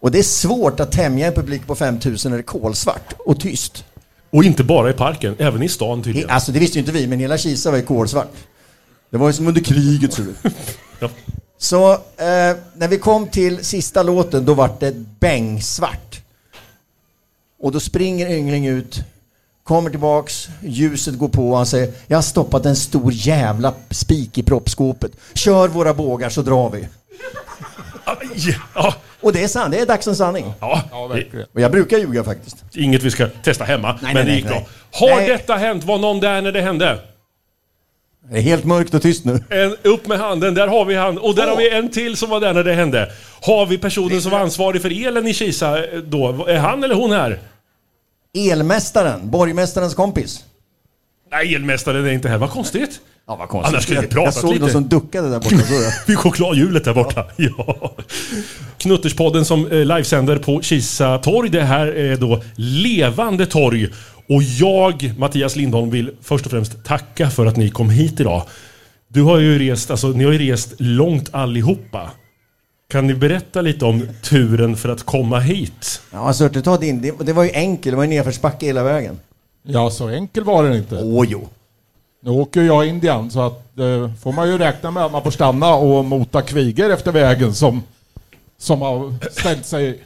Och 0.00 0.10
det 0.10 0.18
är 0.18 0.22
svårt 0.22 0.80
att 0.80 0.92
tämja 0.92 1.26
en 1.26 1.32
publik 1.32 1.66
på 1.66 1.74
5000 1.74 2.30
när 2.30 2.38
det 2.38 2.40
är 2.40 2.46
kolsvart 2.46 3.12
och 3.18 3.40
tyst. 3.40 3.84
Och 4.30 4.44
inte 4.44 4.64
bara 4.64 4.90
i 4.90 4.92
parken, 4.92 5.36
även 5.38 5.62
i 5.62 5.68
stan 5.68 6.02
tydligen. 6.02 6.30
Alltså 6.30 6.52
det 6.52 6.58
visste 6.58 6.78
ju 6.78 6.80
inte 6.80 6.92
vi, 6.92 7.06
men 7.06 7.18
hela 7.20 7.38
Kisa 7.38 7.70
var 7.70 7.78
ju 7.78 7.84
kolsvart. 7.84 8.32
Det 9.10 9.16
var 9.16 9.26
ju 9.26 9.32
som 9.32 9.48
under 9.48 9.60
kriget. 9.60 10.12
Så, 10.12 10.22
Ja. 11.00 11.10
så 11.58 11.92
eh, 11.92 12.56
när 12.74 12.88
vi 12.88 12.98
kom 12.98 13.28
till 13.28 13.64
sista 13.64 14.02
låten, 14.02 14.44
då 14.44 14.54
var 14.54 14.70
det 14.80 14.94
bängsvart. 15.20 16.20
Och 17.58 17.72
då 17.72 17.80
springer 17.80 18.30
Yngling 18.30 18.66
ut, 18.66 19.00
kommer 19.66 19.90
tillbaks, 19.90 20.48
ljuset 20.62 21.18
går 21.18 21.28
på 21.28 21.50
och 21.50 21.56
han 21.56 21.66
säger 21.66 21.92
Jag 22.06 22.16
har 22.16 22.22
stoppat 22.22 22.66
en 22.66 22.76
stor 22.76 23.12
jävla 23.14 23.72
spik 23.90 24.38
i 24.38 24.42
proppskåpet. 24.42 25.12
Kör 25.34 25.68
våra 25.68 25.94
bågar 25.94 26.28
så 26.28 26.42
drar 26.42 26.70
vi. 26.70 26.88
Aj, 28.04 28.56
Ja, 28.74 28.94
Och 29.20 29.32
det 29.32 29.42
är 29.44 29.48
sant, 29.48 29.72
det 29.72 29.78
är 29.80 29.86
dagsens 29.86 30.18
sanning. 30.18 30.52
ja, 30.60 31.06
verkligen. 31.10 31.46
Och 31.54 31.60
jag 31.60 31.70
brukar 31.70 31.98
ljuga 31.98 32.24
faktiskt. 32.24 32.56
Inget 32.72 33.02
vi 33.02 33.10
ska 33.10 33.26
testa 33.44 33.64
hemma, 33.64 33.98
Nej, 34.02 34.14
men 34.14 34.14
nej, 34.14 34.24
det 34.24 34.30
nej, 34.30 34.36
gick 34.36 34.46
bra. 34.46 34.54
nej. 34.54 34.66
Har 35.10 35.16
Nej. 35.16 35.28
detta 35.28 35.56
hänt? 35.56 35.84
Var 35.84 35.98
någon 35.98 36.20
där 36.20 36.42
när 36.42 36.52
det 36.52 36.60
hände? 36.60 36.98
Det 38.30 38.36
är 38.38 38.42
helt 38.42 38.64
mörkt 38.64 38.94
och 38.94 39.02
tyst 39.02 39.24
nu. 39.24 39.40
En, 39.50 39.76
upp 39.82 40.06
med 40.06 40.18
handen, 40.18 40.54
där 40.54 40.68
har 40.68 40.84
vi 40.84 40.94
han. 40.94 41.18
Och 41.18 41.34
där 41.34 41.48
har 41.48 41.56
vi 41.56 41.70
en 41.70 41.90
till 41.90 42.16
som 42.16 42.30
var 42.30 42.40
där 42.40 42.54
när 42.54 42.64
det 42.64 42.72
hände. 42.72 43.12
Har 43.42 43.66
vi 43.66 43.78
personen 43.78 44.22
som 44.22 44.30
var 44.32 44.38
ansvarig 44.38 44.82
för 44.82 45.06
elen 45.06 45.26
i 45.26 45.34
Kisa 45.34 45.84
eh, 45.84 45.98
då? 45.98 46.46
Är 46.46 46.56
han 46.58 46.84
eller 46.84 46.94
hon 46.94 47.12
här? 47.12 47.38
Elmästaren, 48.36 49.30
borgmästarens 49.30 49.94
kompis. 49.94 50.44
Nej, 51.30 51.54
elmästaren 51.54 52.06
är 52.06 52.10
inte 52.10 52.28
här. 52.28 52.38
Vad 52.38 52.50
konstigt. 52.50 53.00
Ja, 53.26 53.36
vad 53.36 53.48
konstigt. 53.48 53.74
Annars 53.74 53.84
skulle 53.84 54.00
vi 54.00 54.06
pratat 54.06 54.34
jag 54.34 54.42
såg 54.42 54.50
lite. 54.52 54.62
någon 54.62 54.72
som 54.72 54.88
duckade 54.88 55.30
där 55.30 55.40
borta. 55.40 55.56
Vid 56.06 56.18
chokladhjulet 56.18 56.84
där 56.84 56.94
borta. 56.94 57.26
Ja. 57.36 57.94
Knutterspodden 58.78 59.44
som 59.44 59.66
eh, 59.66 59.84
livesänder 59.84 60.38
på 60.38 60.62
Kisa 60.62 61.18
torg. 61.18 61.50
Det 61.50 61.62
här 61.62 61.86
är 61.86 62.16
då 62.16 62.42
levande 62.56 63.46
torg. 63.46 63.88
Och 64.28 64.42
jag, 64.42 65.14
Mattias 65.18 65.56
Lindholm, 65.56 65.90
vill 65.90 66.10
först 66.22 66.44
och 66.44 66.50
främst 66.50 66.84
tacka 66.84 67.30
för 67.30 67.46
att 67.46 67.56
ni 67.56 67.70
kom 67.70 67.90
hit 67.90 68.20
idag. 68.20 68.42
Du 69.08 69.22
har 69.22 69.38
ju 69.38 69.58
rest, 69.58 69.90
alltså 69.90 70.08
ni 70.08 70.24
har 70.24 70.32
ju 70.32 70.38
rest 70.38 70.74
långt 70.78 71.28
allihopa. 71.34 72.10
Kan 72.88 73.06
ni 73.06 73.14
berätta 73.14 73.60
lite 73.60 73.84
om 73.84 74.08
turen 74.22 74.76
för 74.76 74.88
att 74.88 75.02
komma 75.02 75.38
hit? 75.40 76.00
Ja, 76.12 76.32
Surte, 76.32 76.62
ta 76.62 76.76
din. 76.76 77.02
Det, 77.02 77.14
det 77.20 77.32
var 77.32 77.44
ju 77.44 77.50
enkelt, 77.52 77.92
det 77.92 77.96
var 77.96 78.04
ju 78.04 78.10
nedförsbacke 78.10 78.66
hela 78.66 78.82
vägen. 78.82 79.18
Ja, 79.62 79.90
så 79.90 80.08
enkel 80.08 80.44
var 80.44 80.64
den 80.64 80.74
inte. 80.74 81.02
Åh 81.02 81.26
jo. 81.28 81.48
Nu 82.22 82.30
åker 82.30 82.62
jag 82.62 82.86
Indien 82.86 83.30
så 83.30 83.40
att 83.40 83.78
eh, 83.78 84.10
får 84.22 84.32
man 84.32 84.48
ju 84.48 84.58
räkna 84.58 84.90
med 84.90 85.04
att 85.04 85.12
man 85.12 85.22
får 85.22 85.30
stanna 85.30 85.74
och 85.74 86.04
mota 86.04 86.42
kvigor 86.42 86.90
efter 86.90 87.12
vägen 87.12 87.54
som, 87.54 87.82
som 88.58 88.80
har 88.80 89.14
ställt 89.32 89.66
sig. 89.66 90.00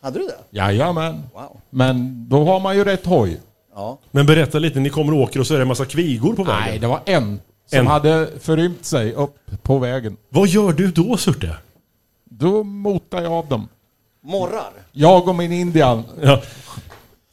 Hade 0.00 0.18
du 0.18 0.24
det? 0.26 0.58
Jajamän. 0.58 1.22
Wow. 1.34 1.60
Men 1.70 2.26
då 2.28 2.44
har 2.44 2.60
man 2.60 2.76
ju 2.76 2.84
rätt 2.84 3.06
hoj. 3.06 3.40
Ja. 3.74 3.98
Men 4.10 4.26
berätta 4.26 4.58
lite, 4.58 4.80
ni 4.80 4.90
kommer 4.90 5.12
och 5.14 5.20
åker 5.20 5.40
och 5.40 5.46
så 5.46 5.54
är 5.54 5.58
det 5.58 5.62
en 5.62 5.68
massa 5.68 5.84
kvigor 5.84 6.34
på 6.34 6.44
vägen. 6.44 6.62
Nej, 6.70 6.78
det 6.78 6.86
var 6.86 7.00
en 7.04 7.40
som 7.66 7.78
En. 7.78 7.86
hade 7.86 8.28
förrymt 8.40 8.84
sig 8.84 9.12
upp 9.12 9.36
på 9.62 9.78
vägen. 9.78 10.16
Vad 10.28 10.48
gör 10.48 10.72
du 10.72 10.90
då 10.90 11.16
Surte? 11.16 11.56
Då 12.30 12.62
motar 12.62 13.22
jag 13.22 13.32
av 13.32 13.46
dem. 13.48 13.68
Morrar? 14.22 14.70
Jag 14.92 15.28
och 15.28 15.34
min 15.34 15.52
indian 15.52 16.04
Ja. 16.22 16.42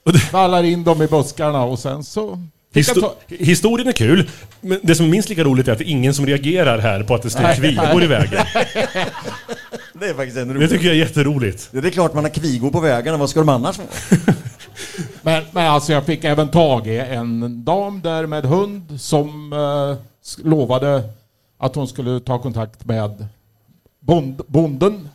Det, 0.04 0.32
vallar 0.34 0.64
in 0.64 0.84
dem 0.84 1.02
i 1.02 1.08
buskarna 1.08 1.64
och 1.64 1.80
sen 1.80 2.04
så... 2.04 2.40
histo- 2.74 3.02
ta- 3.02 3.16
historien 3.28 3.88
är 3.88 3.92
kul, 3.92 4.30
men 4.62 4.80
det 4.84 4.96
som 4.96 5.06
är 5.06 5.10
minst 5.10 5.30
lika 5.30 5.44
roligt 5.44 5.68
är 5.68 5.72
att 5.72 5.78
det 5.78 5.84
är 5.90 5.92
ingen 5.92 6.14
som 6.14 6.26
reagerar 6.26 6.78
här 6.80 7.04
på 7.04 7.16
att 7.16 7.22
det 7.22 7.30
står 7.30 7.56
kvigor 7.56 8.04
i 8.04 8.08
vägen. 8.08 8.46
Det 10.00 10.06
är 10.10 10.14
faktiskt 10.14 10.38
en 10.38 10.48
Det 10.48 10.54
rolig. 10.54 10.70
tycker 10.70 10.86
jag 10.86 10.96
är 10.96 11.00
jätteroligt. 11.00 11.70
Det 11.72 11.78
är 11.88 11.90
klart 11.92 12.14
man 12.14 12.24
har 12.24 12.32
kvigor 12.32 12.72
på 12.72 12.80
vägarna, 12.80 13.18
vad 13.18 13.30
ska 13.30 13.40
de 13.40 13.50
annars 13.50 13.76
få? 13.76 13.84
Men, 15.22 15.44
men 15.52 15.68
alltså 15.72 15.94
jag 15.94 16.06
fick 16.06 16.24
även 16.24 16.48
tag 16.50 16.88
i 16.88 16.98
en 17.00 17.66
dam 17.66 18.02
där 18.02 18.26
med 18.26 18.46
hund 18.46 19.02
som 19.02 19.54
eh, 19.54 19.98
lovade 20.46 21.04
att 21.58 21.76
hon 21.76 21.88
skulle 21.88 22.20
ta 22.20 22.40
kontakt 22.40 22.86
med 22.86 23.28
bond, 24.06 24.42
bonden 24.48 25.10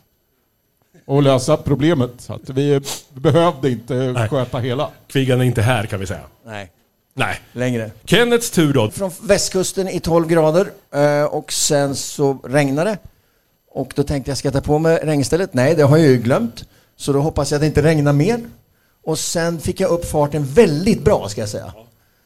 och 1.05 1.23
lösa 1.23 1.57
problemet. 1.57 2.11
Så 2.17 2.33
att 2.33 2.49
vi 2.49 2.81
behövde 3.13 3.69
inte 3.71 3.93
Nej. 3.93 4.29
sköta 4.29 4.57
hela. 4.57 4.89
Kvigan 5.07 5.41
är 5.41 5.45
inte 5.45 5.61
här 5.61 5.85
kan 5.85 5.99
vi 5.99 6.07
säga. 6.07 6.23
Nej. 6.45 6.71
Nej. 7.13 7.39
Längre. 7.53 7.91
Kennets 8.05 8.51
tur 8.51 8.73
då. 8.73 8.91
Från 8.91 9.11
västkusten 9.21 9.87
i 9.87 9.99
12 9.99 10.27
grader 10.27 10.71
eh, 10.93 11.23
och 11.23 11.53
sen 11.53 11.95
så 11.95 12.37
regnade 12.43 12.89
det. 12.89 12.97
Och 13.71 13.93
då 13.95 14.03
tänkte 14.03 14.31
jag, 14.31 14.37
ska 14.37 14.45
jag 14.45 14.53
ta 14.53 14.61
på 14.61 14.79
mig 14.79 14.99
regnstället? 15.03 15.53
Nej, 15.53 15.75
det 15.75 15.83
har 15.83 15.97
jag 15.97 16.07
ju 16.07 16.17
glömt. 16.17 16.65
Så 16.95 17.13
då 17.13 17.19
hoppas 17.19 17.51
jag 17.51 17.57
att 17.57 17.61
det 17.61 17.67
inte 17.67 17.81
regnar 17.81 18.13
mer. 18.13 18.39
Och 19.03 19.19
sen 19.19 19.59
fick 19.59 19.79
jag 19.79 19.91
upp 19.91 20.05
farten 20.05 20.45
väldigt 20.45 21.01
bra, 21.03 21.29
ska 21.29 21.41
jag 21.41 21.49
säga. 21.49 21.73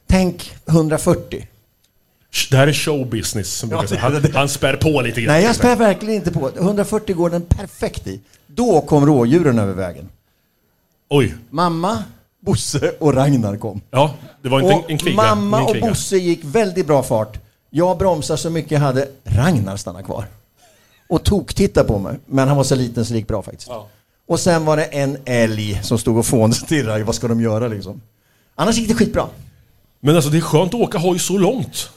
Tänk 0.08 0.56
140. 0.66 1.48
Det 2.52 2.58
här 2.58 2.68
är 2.68 2.74
showbusiness 2.74 3.54
som 3.54 3.70
brukar 3.70 3.88
säga. 3.88 4.00
Han, 4.02 4.32
han 4.34 4.50
spär 4.50 4.76
på 4.76 5.02
lite 5.02 5.22
grann. 5.22 5.34
Nej, 5.36 5.44
jag 5.44 5.56
spär 5.56 5.76
verkligen 5.76 6.16
inte 6.16 6.32
på. 6.32 6.50
140 6.58 7.16
går 7.16 7.30
den 7.30 7.42
perfekt 7.42 8.08
i. 8.08 8.20
Då 8.48 8.82
kom 8.82 9.06
rådjuren 9.06 9.60
över 9.60 9.74
vägen. 9.74 10.10
Oj. 11.10 11.36
Mamma, 11.50 12.04
Bosse 12.40 12.92
och 13.00 13.14
Ragnar 13.14 13.58
kom. 13.58 13.82
Ja, 13.92 14.14
det 14.42 14.50
var 14.50 14.62
inte 14.62 14.74
Och 14.76 14.92
en 14.92 14.98
kviga. 14.98 15.16
mamma 15.16 15.60
en 15.60 15.84
och. 15.84 15.90
Bosse 15.90 16.18
gick 16.18 16.40
väldigt 16.44 16.88
bra 16.88 17.04
fart. 17.04 17.38
Jag 17.70 17.98
bromsade 17.98 18.38
så 18.38 18.50
mycket 18.50 18.72
jag 18.72 18.80
hade. 18.80 19.08
Ragnar 19.24 19.78
stannade 19.78 20.06
kvar. 20.06 20.26
Och 21.10 21.24
tog 21.24 21.56
titta 21.56 21.84
på 21.84 22.00
mig. 22.00 22.16
Men 22.26 22.48
han 22.48 22.58
var 22.58 22.64
så 22.64 22.76
liten 22.76 23.06
så 23.06 23.14
det 23.14 23.20
gick 23.20 23.28
bra 23.28 23.42
faktiskt. 23.42 23.70
Och 24.28 24.40
sen 24.40 24.66
var 24.66 24.78
det 24.78 24.84
en 24.84 25.18
älg 25.26 25.80
som 25.84 25.98
stod 25.98 26.18
och 26.18 26.26
fånstirrade. 26.26 27.04
Vad 27.04 27.16
ska 27.16 27.28
de 27.28 27.42
göra 27.42 27.68
liksom? 27.68 28.02
Annars 28.56 28.78
gick 28.78 28.88
det 28.88 28.94
skitbra. 28.94 29.28
Men 30.00 30.16
alltså 30.16 30.30
det 30.30 30.38
är 30.38 30.42
skönt 30.42 30.74
att 30.74 30.82
åka 30.82 30.98
hoj 30.98 31.20
så 31.20 31.38
långt. 31.38 31.90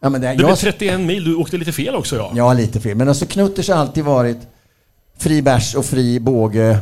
Ja, 0.00 0.08
men 0.08 0.20
det, 0.20 0.36
blev 0.36 0.48
jag, 0.48 0.58
31 0.58 1.00
mil, 1.00 1.24
du 1.24 1.34
åkte 1.34 1.56
lite 1.56 1.72
fel 1.72 1.94
också 1.94 2.16
ja. 2.16 2.32
ja, 2.34 2.52
lite 2.52 2.80
fel. 2.80 2.96
Men 2.96 3.08
alltså 3.08 3.26
Knutters 3.26 3.68
har 3.68 3.76
alltid 3.76 4.04
varit 4.04 4.38
fri 5.18 5.42
bärs 5.42 5.74
och 5.74 5.84
fri 5.84 6.20
båge. 6.20 6.78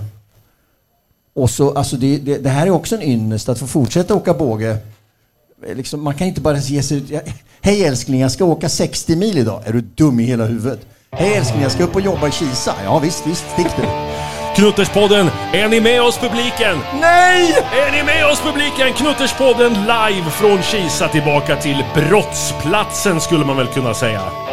Och 1.34 1.50
så, 1.50 1.74
alltså 1.74 1.96
det, 1.96 2.18
det, 2.18 2.38
det 2.38 2.48
här 2.48 2.66
är 2.66 2.70
också 2.70 2.94
en 2.94 3.02
ynnest 3.02 3.48
att 3.48 3.58
få 3.58 3.66
fortsätta 3.66 4.14
åka 4.14 4.34
båge. 4.34 4.78
Liksom, 5.74 6.02
man 6.02 6.14
kan 6.14 6.26
inte 6.26 6.40
bara 6.40 6.58
ge 6.58 6.82
sig 6.82 6.96
ut. 6.98 7.12
Hej 7.60 7.84
älskling, 7.84 8.20
jag 8.20 8.32
ska 8.32 8.44
åka 8.44 8.68
60 8.68 9.16
mil 9.16 9.38
idag. 9.38 9.62
Är 9.66 9.72
du 9.72 9.80
dum 9.80 10.20
i 10.20 10.24
hela 10.24 10.44
huvudet? 10.44 10.80
Hej 11.10 11.34
älskling, 11.34 11.62
jag 11.62 11.72
ska 11.72 11.84
upp 11.84 11.94
och 11.94 12.00
jobba 12.00 12.28
i 12.28 12.30
Kisa. 12.30 12.74
Ja 12.84 12.98
visst, 12.98 13.26
visst, 13.26 13.44
stick 13.52 13.68
du. 13.76 14.13
Knutterspodden, 14.56 15.30
är 15.52 15.68
ni 15.68 15.80
med 15.80 16.02
oss 16.02 16.18
publiken? 16.18 16.78
Nej! 17.00 17.56
Är 17.72 17.92
ni 17.92 18.02
med 18.02 18.26
oss 18.26 18.40
publiken? 18.40 18.92
Knutterspodden 18.92 19.72
live 19.72 20.30
från 20.30 20.62
Kisa 20.62 21.08
tillbaka 21.08 21.56
till 21.56 21.84
brottsplatsen 21.94 23.20
skulle 23.20 23.44
man 23.44 23.56
väl 23.56 23.66
kunna 23.66 23.94
säga. 23.94 24.43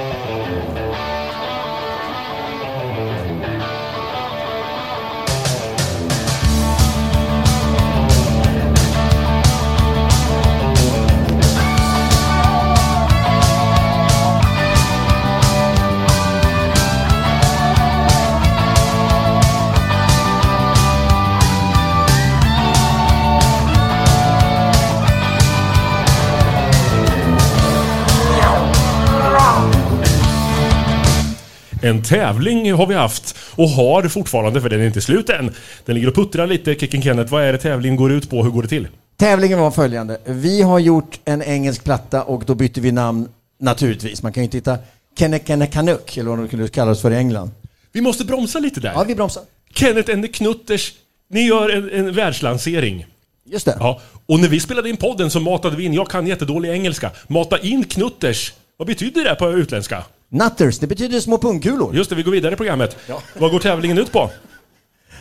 En 31.84 32.04
tävling 32.04 32.74
har 32.74 32.86
vi 32.86 32.96
haft 32.96 33.36
och 33.56 33.70
har 33.70 34.04
fortfarande 34.08 34.62
för 34.62 34.70
den 34.70 34.82
är 34.82 34.86
inte 34.86 35.02
slut 35.02 35.30
än. 35.30 35.52
Den 35.86 35.96
ligger 35.96 36.08
och 36.08 36.16
puttrar 36.16 36.48
lite. 36.48 36.76
Kicken 36.76 37.02
Kenneth, 37.02 37.32
vad 37.32 37.44
är 37.44 37.52
det 37.52 37.58
tävlingen 37.58 37.96
går 37.96 38.12
ut 38.12 38.30
på? 38.30 38.44
Hur 38.44 38.52
går 38.52 38.62
det 38.62 38.68
till? 38.68 38.88
Tävlingen 39.18 39.60
var 39.60 39.72
följande. 39.72 40.18
Vi 40.26 40.62
har 40.62 40.80
gjort 40.80 41.20
en 41.26 41.42
engelsk 41.42 41.84
platta 41.84 42.24
och 42.24 42.44
då 42.46 42.56
bytte 42.56 42.82
vi 42.82 42.92
namn 42.92 43.28
naturligtvis. 43.60 44.24
Man 44.24 44.34
kan 44.34 44.44
ju 44.44 44.46
inte 44.46 44.58
hitta 44.58 44.78
Kenne 45.20 45.40
Canuck 45.68 46.18
eller 46.18 46.30
vad 46.30 46.40
de 46.40 46.48
kunde 46.48 46.68
kallas 46.68 47.02
för 47.02 47.12
i 47.12 47.16
England. 47.16 47.52
Vi 47.92 48.02
måste 48.02 48.26
bromsa 48.26 48.60
lite 48.60 48.80
där. 48.80 48.92
Ja, 48.94 49.04
vi 49.08 49.16
bromsar. 49.16 49.44
Kenneth 49.74 50.14
and 50.14 50.24
the 50.24 50.32
Knutters, 50.32 50.94
ni 51.30 51.48
gör 51.48 51.70
en, 51.70 51.90
en 51.90 52.14
världslansering. 52.14 53.06
Just 53.46 53.66
det. 53.66 53.78
Ja, 53.80 54.02
och 54.26 54.40
när 54.40 54.48
vi 54.48 54.60
spelade 54.60 54.90
in 54.90 54.98
podden 54.98 55.32
så 55.32 55.40
matade 55.40 55.76
vi 55.76 55.84
in, 55.86 55.94
jag 55.94 56.10
kan 56.10 56.28
jättedålig 56.28 56.70
engelska, 56.70 57.12
mata 57.28 57.60
in 57.60 57.84
Knutters. 57.84 58.54
Vad 58.78 58.88
betyder 58.88 59.24
det 59.24 59.36
på 59.36 59.52
utländska? 59.52 60.04
Nutters, 60.32 60.80
det 60.80 60.88
betyder 60.88 61.20
små 61.20 61.38
pungkulor. 61.38 61.96
Just 61.96 62.10
det, 62.10 62.16
vi 62.16 62.24
går 62.24 62.32
vidare 62.32 62.54
i 62.54 62.58
programmet. 62.58 62.98
Vad 63.38 63.52
går 63.52 63.60
tävlingen 63.60 63.98
ut 63.98 64.12
på? 64.12 64.30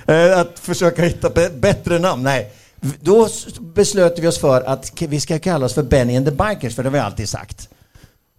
Eh, 0.06 0.38
Att 0.38 0.58
försöka 0.58 1.02
hitta 1.02 1.30
bättre 1.60 1.98
namn, 1.98 2.22
nej. 2.22 2.52
Då 3.00 3.28
beslöt 3.60 4.18
vi 4.18 4.26
oss 4.26 4.38
för 4.38 4.62
att 4.62 5.02
vi 5.02 5.20
ska 5.20 5.38
kalla 5.38 5.66
oss 5.66 5.74
för 5.74 5.82
Benny 5.82 6.16
and 6.16 6.26
the 6.26 6.32
Bikers, 6.32 6.74
för 6.74 6.82
det 6.82 6.88
har 6.88 6.92
vi 6.92 6.98
alltid 6.98 7.28
sagt. 7.28 7.68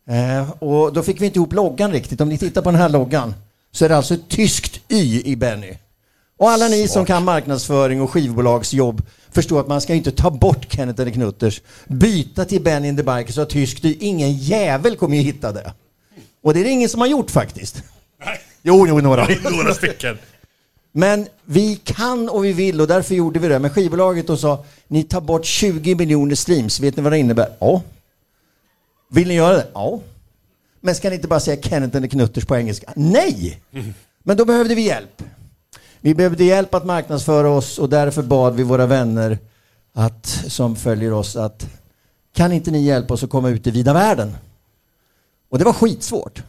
Eh, 0.10 0.52
och 0.64 0.94
då 0.94 1.04
fick 1.04 1.22
vi 1.22 1.26
inte 1.26 1.40
ihop 1.40 1.54
loggan 1.54 1.92
riktigt. 1.92 2.22
Om 2.22 2.30
ni 2.30 2.38
tittar 2.38 2.62
på 2.62 2.72
den 2.72 2.80
här 2.82 2.90
loggan 2.90 3.34
så 3.72 3.86
är 3.86 3.90
det 3.90 3.98
alltså 3.98 4.14
ett 4.14 4.30
tyskt 4.30 4.80
Y 4.88 5.22
i 5.26 5.36
Benny. 5.36 5.74
Och 6.38 6.50
alla 6.50 6.68
ni 6.68 6.88
som 6.88 7.06
kan 7.06 7.24
marknadsföring 7.24 8.02
och 8.02 8.12
skivbolagsjobb 8.12 9.02
förstår 9.32 9.60
att 9.60 9.68
man 9.68 9.82
ska 9.82 9.94
inte 9.94 10.12
ta 10.12 10.30
bort 10.32 10.74
Kenneth 10.74 11.02
eller 11.02 11.12
Knutters, 11.12 11.62
byta 11.88 12.46
till 12.46 12.62
Benny 12.62 12.90
and 12.90 12.98
the 12.98 13.04
Bikers 13.04 13.38
och 13.38 13.50
tyskt 13.50 13.86
Y. 13.86 13.98
Ingen 14.00 14.34
jävel 14.34 14.96
kommer 14.96 15.18
ju 15.18 15.22
hitta 15.24 15.52
det. 15.52 15.74
Och 16.42 16.54
det 16.54 16.60
är 16.60 16.64
det 16.64 16.70
ingen 16.70 16.90
som 16.90 17.02
har 17.02 17.08
gjort 17.08 17.32
faktiskt. 17.32 17.84
Jo, 18.62 18.88
jo, 18.88 19.00
några. 19.00 19.28
Några 19.44 19.74
stycken. 19.74 20.18
Men 20.92 21.28
vi 21.46 21.76
kan 21.76 22.30
och 22.30 22.46
vi 22.46 22.54
vill 22.54 22.82
och 22.82 22.88
därför 22.88 23.16
gjorde 23.16 23.40
vi 23.40 23.48
det. 23.48 23.60
Men 23.60 23.70
skivbolaget 23.70 24.28
då 24.28 24.38
sa, 24.38 24.66
ni 24.88 25.04
tar 25.04 25.22
bort 25.22 25.46
20 25.46 25.96
miljoner 25.96 26.36
streams. 26.36 26.80
Vet 26.80 26.98
ni 26.98 27.04
vad 27.04 27.12
det 27.12 27.18
innebär? 27.18 27.50
Ja. 27.60 27.82
Vill 29.10 29.28
ni 29.28 29.34
göra 29.34 29.54
det? 29.54 29.68
Ja. 29.74 30.00
Men 30.82 30.96
ska 30.96 31.10
ni 31.10 31.16
inte 31.16 31.28
bara 31.28 31.40
säga 31.40 31.62
Kenneth 31.62 31.98
eller 31.98 32.08
Knutters 32.08 32.46
på 32.46 32.56
engelska? 32.56 32.94
Nej! 32.96 33.62
Men 34.24 34.38
då 34.38 34.46
behövde 34.46 34.76
vi 34.76 34.82
hjälp. 34.82 35.24
Vi 36.00 36.16
behövde 36.16 36.44
hjälp 36.44 36.74
att 36.74 36.86
marknadsföra 36.86 37.50
oss 37.50 37.80
och 37.80 37.90
därför 37.90 38.22
bad 38.22 38.56
vi 38.56 38.64
våra 38.64 38.86
vänner 38.86 39.38
att, 39.94 40.26
som 40.48 40.76
följer 40.76 41.14
oss 41.14 41.36
att 41.36 41.70
kan 42.34 42.52
inte 42.52 42.72
ni 42.72 42.82
hjälpa 42.82 43.14
oss 43.14 43.24
att 43.24 43.30
komma 43.30 43.50
ut 43.50 43.68
i 43.68 43.72
vida 43.72 43.94
världen? 43.94 44.36
Och 45.52 45.60
det 45.60 45.66
var 45.66 45.74
skitsvårt. 45.74 46.44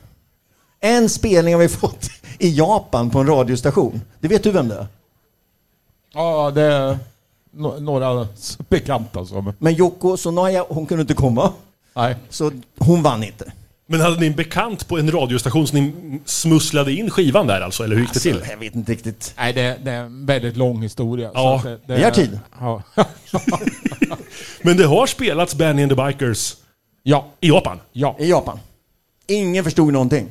En 0.81 1.09
spelning 1.09 1.55
har 1.55 1.61
vi 1.61 1.69
fått 1.83 2.11
i 2.39 2.59
Japan 2.59 3.11
på 3.11 3.19
en 3.19 3.27
radiostation. 3.27 4.01
Det 4.21 4.29
vet 4.29 4.43
du 4.43 4.51
vem 4.51 4.69
det 4.69 4.75
är? 4.75 4.87
Ja, 6.15 6.51
det 6.51 6.63
är 6.63 6.99
no- 7.57 7.81
några 7.81 8.29
bekanta 8.69 9.25
som... 9.27 9.53
Men 9.59 9.75
Yoko 9.75 10.17
Sonoya, 10.17 10.65
hon 10.69 10.87
kunde 10.87 11.01
inte 11.01 11.15
komma. 11.15 11.53
Nej. 11.95 12.17
Så 12.29 12.53
hon 12.79 13.03
vann 13.03 13.23
inte. 13.25 13.53
Men 13.87 14.01
hade 14.01 14.21
ni 14.21 14.27
en 14.27 14.35
bekant 14.35 14.89
på 14.89 14.99
en 14.99 15.11
radiostation 15.11 15.67
så 15.67 15.77
ni 15.77 15.93
smusslade 16.25 16.93
in 16.93 17.11
skivan 17.11 17.47
där 17.47 17.61
alltså, 17.61 17.85
eller 17.85 17.97
hur 17.97 18.03
gick 18.03 18.13
det 18.13 18.21
till? 18.21 18.45
Jag 18.51 18.57
vet 18.57 18.75
inte 18.75 18.93
riktigt. 18.93 19.35
Nej, 19.37 19.53
det, 19.53 19.79
det 19.85 19.91
är 19.91 20.03
en 20.03 20.27
väldigt 20.27 20.57
lång 20.57 20.83
historia. 20.83 21.29
så 21.29 21.35
Ja, 21.35 21.57
att 21.57 21.63
det, 21.63 21.79
det, 21.87 21.95
vi 21.97 22.03
har 22.05 22.11
tid. 22.11 22.39
Ja. 22.61 22.83
Men 24.63 24.77
det 24.77 24.85
har 24.87 25.07
spelats 25.07 25.55
Benny 25.55 25.83
and 25.83 25.97
the 25.97 26.05
Bikers 26.07 26.57
ja. 27.03 27.27
i 27.41 27.49
Japan. 27.49 27.79
Ja. 27.93 28.17
I 28.19 28.31
Japan. 28.31 28.59
Ingen 29.27 29.65
förstod 29.65 29.93
någonting. 29.93 30.31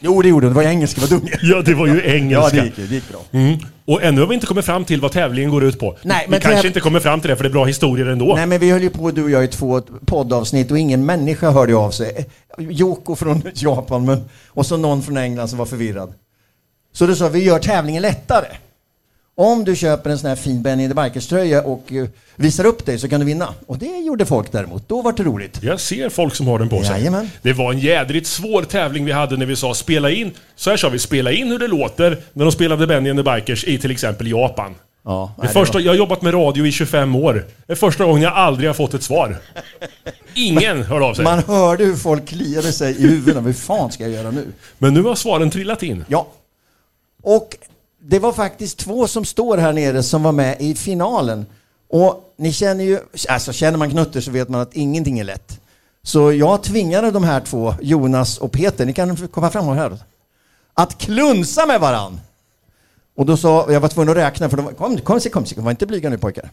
Jo, 0.00 0.22
det 0.22 0.28
gjorde 0.28 0.46
hon. 0.46 0.54
Det 0.54 0.62
var 0.62 0.68
engelska, 0.70 1.00
vad 1.00 1.10
dum. 1.10 1.28
Ja, 1.42 1.62
det 1.62 1.74
var 1.74 1.86
ju 1.86 1.94
Ja, 1.94 2.14
engelska. 2.14 2.56
det 2.56 2.64
gick, 2.64 2.76
det 2.76 2.82
gick 2.94 3.08
bra. 3.08 3.20
Mm. 3.30 3.58
Och 3.86 4.02
ännu 4.02 4.20
har 4.20 4.28
vi 4.28 4.34
inte 4.34 4.46
kommit 4.46 4.64
fram 4.64 4.84
till 4.84 5.00
vad 5.00 5.12
tävlingen 5.12 5.50
går 5.50 5.64
ut 5.64 5.78
på. 5.78 5.96
Nej, 6.02 6.24
vi 6.26 6.30
men 6.30 6.40
kanske 6.40 6.60
täv- 6.62 6.66
inte 6.66 6.80
kommer 6.80 7.00
fram 7.00 7.20
till 7.20 7.30
det 7.30 7.36
för 7.36 7.44
det 7.44 7.48
är 7.48 7.52
bra 7.52 7.64
historier 7.64 8.06
ändå. 8.06 8.34
Nej, 8.36 8.46
men 8.46 8.60
vi 8.60 8.70
höll 8.70 8.82
ju 8.82 8.90
på, 8.90 9.10
du 9.10 9.24
och 9.24 9.30
jag, 9.30 9.44
i 9.44 9.48
två 9.48 9.80
poddavsnitt 10.06 10.70
och 10.70 10.78
ingen 10.78 11.06
människa 11.06 11.50
hörde 11.50 11.72
ju 11.72 11.78
av 11.78 11.90
sig. 11.90 12.26
Joko 12.58 13.14
från 13.16 13.42
Japan 13.54 14.04
men, 14.04 14.24
och 14.48 14.66
så 14.66 14.76
någon 14.76 15.02
från 15.02 15.16
England 15.16 15.48
som 15.48 15.58
var 15.58 15.66
förvirrad. 15.66 16.14
Så 16.92 17.06
då 17.06 17.14
sa 17.14 17.28
vi 17.28 17.44
gör 17.44 17.58
tävlingen 17.58 18.02
lättare. 18.02 18.46
Om 19.36 19.64
du 19.64 19.76
köper 19.76 20.10
en 20.10 20.18
sån 20.18 20.28
här 20.28 20.36
fin 20.36 20.62
Benny 20.62 20.88
the 20.88 20.94
Bikers-tröja 20.94 21.62
och 21.62 21.92
eh, 21.92 22.06
visar 22.36 22.64
upp 22.66 22.86
dig 22.86 22.98
så 22.98 23.08
kan 23.08 23.20
du 23.20 23.26
vinna. 23.26 23.54
Och 23.66 23.78
det 23.78 23.86
gjorde 23.98 24.26
folk 24.26 24.52
däremot. 24.52 24.88
Då 24.88 25.02
var 25.02 25.12
det 25.12 25.22
roligt. 25.22 25.58
Jag 25.62 25.80
ser 25.80 26.08
folk 26.08 26.34
som 26.34 26.46
har 26.46 26.58
den 26.58 26.68
på 26.68 26.82
sig. 26.82 26.90
Jajamän. 26.90 27.30
Det 27.42 27.52
var 27.52 27.72
en 27.72 27.78
jädrigt 27.78 28.26
svår 28.26 28.62
tävling 28.62 29.04
vi 29.04 29.12
hade 29.12 29.36
när 29.36 29.46
vi 29.46 29.56
sa 29.56 29.74
spela 29.74 30.10
in. 30.10 30.30
Så 30.56 30.70
här 30.70 30.76
sa 30.76 30.88
vi, 30.88 30.98
spela 30.98 31.32
in 31.32 31.48
hur 31.48 31.58
det 31.58 31.68
låter 31.68 32.18
när 32.32 32.44
de 32.44 32.52
spelade 32.52 32.86
Benny 32.86 33.10
and 33.10 33.24
the 33.24 33.32
Bikers 33.34 33.64
i 33.64 33.78
till 33.78 33.90
exempel 33.90 34.26
Japan. 34.30 34.74
Ja, 35.04 35.32
Det 35.36 35.42
nej, 35.44 35.52
första, 35.52 35.74
var- 35.78 35.80
jag 35.80 35.92
har 35.92 35.96
jobbat 35.96 36.22
med 36.22 36.34
radio 36.34 36.66
i 36.66 36.72
25 36.72 37.16
år. 37.16 37.46
Det 37.66 37.72
är 37.72 37.76
första 37.76 38.04
gången 38.04 38.22
jag 38.22 38.32
aldrig 38.32 38.68
har 38.68 38.74
fått 38.74 38.94
ett 38.94 39.02
svar. 39.02 39.36
Ingen 40.34 40.82
hörde 40.84 41.04
av 41.04 41.14
sig. 41.14 41.24
Man 41.24 41.38
hörde 41.38 41.84
hur 41.84 41.96
folk 41.96 42.26
kliade 42.28 42.72
sig 42.72 42.96
i 42.96 43.02
huvudet. 43.08 43.42
Vad 43.42 43.56
fan 43.56 43.92
ska 43.92 44.02
jag 44.04 44.12
göra 44.12 44.30
nu? 44.30 44.46
Men 44.78 44.94
nu 44.94 45.02
har 45.02 45.14
svaren 45.14 45.50
trillat 45.50 45.82
in. 45.82 46.04
Ja. 46.08 46.26
Och 47.22 47.56
det 48.06 48.18
var 48.18 48.32
faktiskt 48.32 48.78
två 48.78 49.08
som 49.08 49.24
står 49.24 49.56
här 49.56 49.72
nere 49.72 50.02
som 50.02 50.22
var 50.22 50.32
med 50.32 50.56
i 50.60 50.74
finalen. 50.74 51.46
Och 51.88 52.34
ni 52.36 52.52
känner 52.52 52.84
ju, 52.84 52.98
alltså 53.28 53.52
känner 53.52 53.78
man 53.78 53.90
Knutter 53.90 54.20
så 54.20 54.30
vet 54.30 54.48
man 54.48 54.60
att 54.60 54.74
ingenting 54.74 55.18
är 55.18 55.24
lätt. 55.24 55.60
Så 56.02 56.32
jag 56.32 56.62
tvingade 56.62 57.10
de 57.10 57.24
här 57.24 57.40
två, 57.40 57.74
Jonas 57.80 58.38
och 58.38 58.52
Peter, 58.52 58.86
ni 58.86 58.92
kan 58.92 59.16
komma 59.16 59.50
fram 59.50 59.68
och 59.68 59.74
här, 59.74 59.98
att 60.74 60.98
klunsa 60.98 61.66
med 61.66 61.80
varann. 61.80 62.20
Och 63.16 63.26
då 63.26 63.36
sa, 63.36 63.66
jag 63.72 63.80
var 63.80 63.88
tvungen 63.88 64.08
att 64.10 64.16
räkna 64.16 64.48
för 64.48 64.56
de 64.56 64.64
var, 64.64 64.72
kom, 64.72 65.00
kom, 65.00 65.20
kom, 65.20 65.30
kom, 65.30 65.44
kom, 65.44 65.64
var 65.64 65.70
inte 65.70 65.86
blyga 65.86 66.10
nu 66.10 66.18
pojkar. 66.18 66.50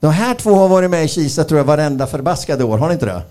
De 0.00 0.12
här 0.12 0.34
två 0.34 0.54
har 0.54 0.68
varit 0.68 0.90
med 0.90 1.04
i 1.04 1.08
Kisa 1.08 1.44
tror 1.44 1.58
jag 1.58 1.64
varenda 1.64 2.06
förbaskade 2.06 2.64
år, 2.64 2.78
har 2.78 2.88
ni 2.88 2.94
inte 2.94 3.06
det? 3.06 3.22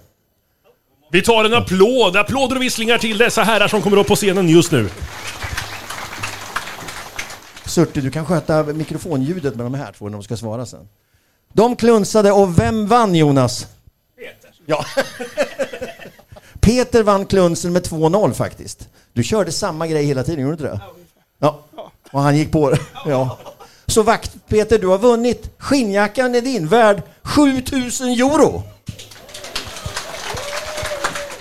Vi 1.12 1.22
tar 1.22 1.46
en 1.46 1.54
applåd, 1.54 2.18
applåder 2.18 2.56
och 2.56 2.62
visslingar 2.62 2.98
till 2.98 3.18
dessa 3.18 3.44
herrar 3.44 3.68
som 3.68 3.82
kommer 3.82 3.98
upp 3.98 4.08
på 4.08 4.16
scenen 4.16 4.50
just 4.50 4.72
nu. 4.72 4.90
Surte, 7.70 8.02
du 8.02 8.12
kan 8.12 8.26
sköta 8.26 8.64
mikrofonljudet 8.64 9.56
med 9.56 9.66
de 9.66 9.74
här 9.74 9.92
två 9.92 10.06
när 10.06 10.12
de 10.18 10.24
ska 10.24 10.38
svara 10.38 10.66
sen. 10.66 10.90
De 11.54 11.76
klunsade 11.76 12.32
och 12.32 12.60
vem 12.60 12.88
vann 12.88 13.16
Jonas? 13.16 13.68
Peter. 14.18 14.52
Ja. 14.66 14.86
Peter 16.60 17.04
vann 17.04 17.26
klunsen 17.26 17.74
med 17.74 17.88
2-0 17.88 18.34
faktiskt. 18.34 18.88
Du 19.14 19.24
körde 19.24 19.52
samma 19.52 19.88
grej 19.88 20.06
hela 20.06 20.24
tiden, 20.24 20.42
gjorde 20.42 20.56
du 20.56 20.64
inte 20.64 20.76
det? 20.76 20.82
Ja. 21.40 21.60
Och 22.12 22.22
han 22.22 22.38
gick 22.38 22.52
på 22.52 22.70
det. 22.70 22.80
Ja. 23.06 23.38
Så 23.86 24.04
vakt 24.04 24.32
Peter, 24.48 24.80
du 24.80 24.88
har 24.88 24.98
vunnit. 24.98 25.50
Skinnjackan 25.58 26.36
är 26.36 26.42
din, 26.42 26.68
värd 26.68 27.02
7000 27.24 28.08
euro. 28.08 28.64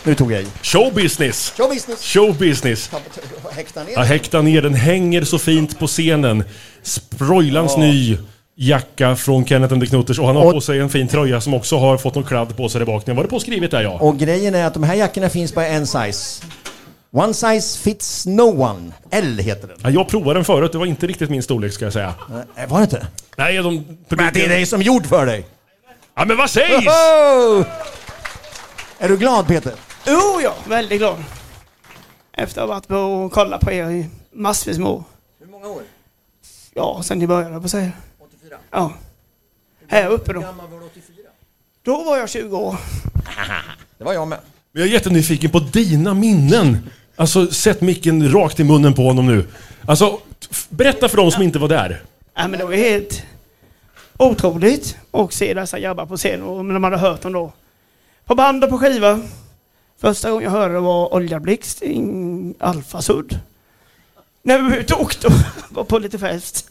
Nu 0.09 0.15
tog 0.15 0.33
jag 0.33 0.43
i. 0.43 0.47
Show 0.63 0.95
business! 0.95 1.53
Show 1.57 1.69
business. 1.69 2.03
Show 2.03 2.39
business! 2.39 2.91
Häkta 3.53 3.83
ner. 3.85 3.93
Ja, 3.93 4.03
häkta 4.03 4.43
ner 4.43 4.63
den, 4.63 4.75
hänger 4.75 5.25
så 5.25 5.39
fint 5.39 5.79
på 5.79 5.87
scenen. 5.87 6.45
Sproilans 6.83 7.77
ny 7.77 8.19
jacka 8.55 9.17
från 9.17 9.47
Kenneth 9.47 9.81
the 9.81 9.87
Knutters 9.87 10.19
och 10.19 10.27
han 10.27 10.37
har 10.37 10.45
Och- 10.45 10.53
på 10.53 10.61
sig 10.61 10.79
en 10.81 10.91
fin 10.91 11.09
tröja 11.09 11.41
som 11.41 11.55
också 11.55 11.79
har 11.79 11.99
fått 11.99 12.15
någon 12.15 12.25
kladd 12.25 12.57
på 12.57 12.69
sig 12.69 12.79
där 12.79 12.87
bak. 12.87 13.07
Var 13.09 13.23
det 13.23 13.29
påskrivet 13.29 13.71
där 13.71 13.83
ja? 13.83 13.91
Och 14.01 14.19
grejen 14.19 14.55
är 14.55 14.65
att 14.67 14.75
de 14.75 14.83
här 14.83 14.95
jackorna 14.95 15.29
finns 15.29 15.55
bara 15.55 15.67
en 15.67 15.87
size. 15.87 16.45
One 17.13 17.35
size 17.35 17.79
fits 17.79 18.27
no 18.27 18.63
one. 18.63 18.93
L 19.11 19.39
heter 19.39 19.69
den. 19.69 19.77
ja? 19.83 19.91
Jag 19.91 20.09
provade 20.09 20.39
den 20.39 20.45
förut, 20.45 20.73
det 20.73 20.79
var 20.79 20.87
inte 20.87 21.07
riktigt 21.07 21.31
min 21.31 21.43
storlek 21.43 21.73
ska 21.73 21.85
jag 21.85 21.93
säga. 21.93 22.15
Nej, 22.57 22.67
var 22.69 22.79
det 22.79 22.85
inte? 22.85 23.07
Nej, 23.37 23.57
de... 23.57 23.85
Men 24.09 24.33
det 24.35 24.45
är 24.45 24.49
dig 24.49 24.67
som 24.67 24.83
gjord 24.83 25.07
för 25.07 25.27
dig. 25.27 25.47
Ja 26.17 26.25
men 26.25 26.37
vad 26.37 26.51
sägs? 26.51 26.87
Oh! 26.87 27.65
Är 28.99 29.09
du 29.09 29.17
glad 29.17 29.47
Peter? 29.47 29.73
Oh 30.09 30.43
ja, 30.43 30.55
väldigt 30.69 30.99
glad. 30.99 31.25
Efter 32.33 32.63
att 32.63 32.69
ha 32.69 32.75
varit 32.75 32.89
på 32.89 32.97
och 32.97 33.33
kollat 33.33 33.61
på 33.61 33.73
er 33.73 33.91
i 33.91 34.07
massvis 34.33 34.79
med 34.79 34.89
år. 34.89 35.05
Hur 35.41 35.47
många 35.47 35.69
år? 35.69 35.83
Ja, 36.75 37.01
sen 37.05 37.19
ni 37.19 37.27
började 37.27 37.61
på 37.61 37.65
att 37.65 37.71
säga. 37.71 37.93
84. 38.19 38.57
Ja. 38.71 38.93
Här 39.87 40.09
uppe 40.09 40.33
då. 40.33 40.41
gammal 40.41 40.71
var 40.71 40.79
du 40.79 40.85
84? 40.85 41.17
Då 41.83 42.05
var 42.05 42.17
jag 42.17 42.29
20 42.29 42.57
år. 42.57 42.77
Det 43.99 44.05
var 44.05 44.13
jag 44.13 44.29
med. 44.29 44.39
Men 44.73 44.83
jag 44.83 44.89
är 44.89 44.93
jättenyfiken 44.93 45.51
på 45.51 45.59
dina 45.59 46.15
minnen. 46.15 46.91
Alltså, 47.17 47.47
sätt 47.47 47.81
micken 47.81 48.33
rakt 48.33 48.61
i 48.61 48.65
munnen 48.65 48.95
på 48.95 49.03
honom 49.03 49.27
nu. 49.27 49.47
Alltså, 49.87 50.21
berätta 50.69 51.09
för 51.09 51.17
de 51.17 51.31
som 51.31 51.43
inte 51.43 51.59
var 51.59 51.69
där. 51.69 52.03
Ja, 52.35 52.49
men 52.49 52.59
det 52.59 52.65
var 52.65 52.73
helt 52.73 53.23
otroligt 54.17 54.97
att 55.11 55.33
se 55.33 55.55
dessa 55.55 55.81
grabbar 55.81 56.07
på 56.07 56.17
scen 56.17 56.43
och 56.43 56.65
när 56.65 56.79
man 56.79 56.93
hade 56.93 56.97
hört 57.09 57.23
dem 57.23 57.33
då. 57.33 57.53
På 58.25 58.35
band 58.35 58.65
och 58.65 58.71
på 58.71 58.79
skiva. 58.79 59.21
Första 60.01 60.31
gången 60.31 60.45
jag 60.45 60.51
hörde 60.51 60.75
det 60.75 60.81
var 60.81 61.15
Oljablixt 61.15 61.83
i 61.83 62.55
Alfasudd. 62.59 63.39
När 64.43 64.63
vi 64.63 64.71
var 64.71 64.77
ute 64.77 64.95
och 64.95 65.01
åkte 65.01 65.29
var 65.71 65.85
på 65.85 65.99
lite 65.99 66.19
fest. 66.19 66.71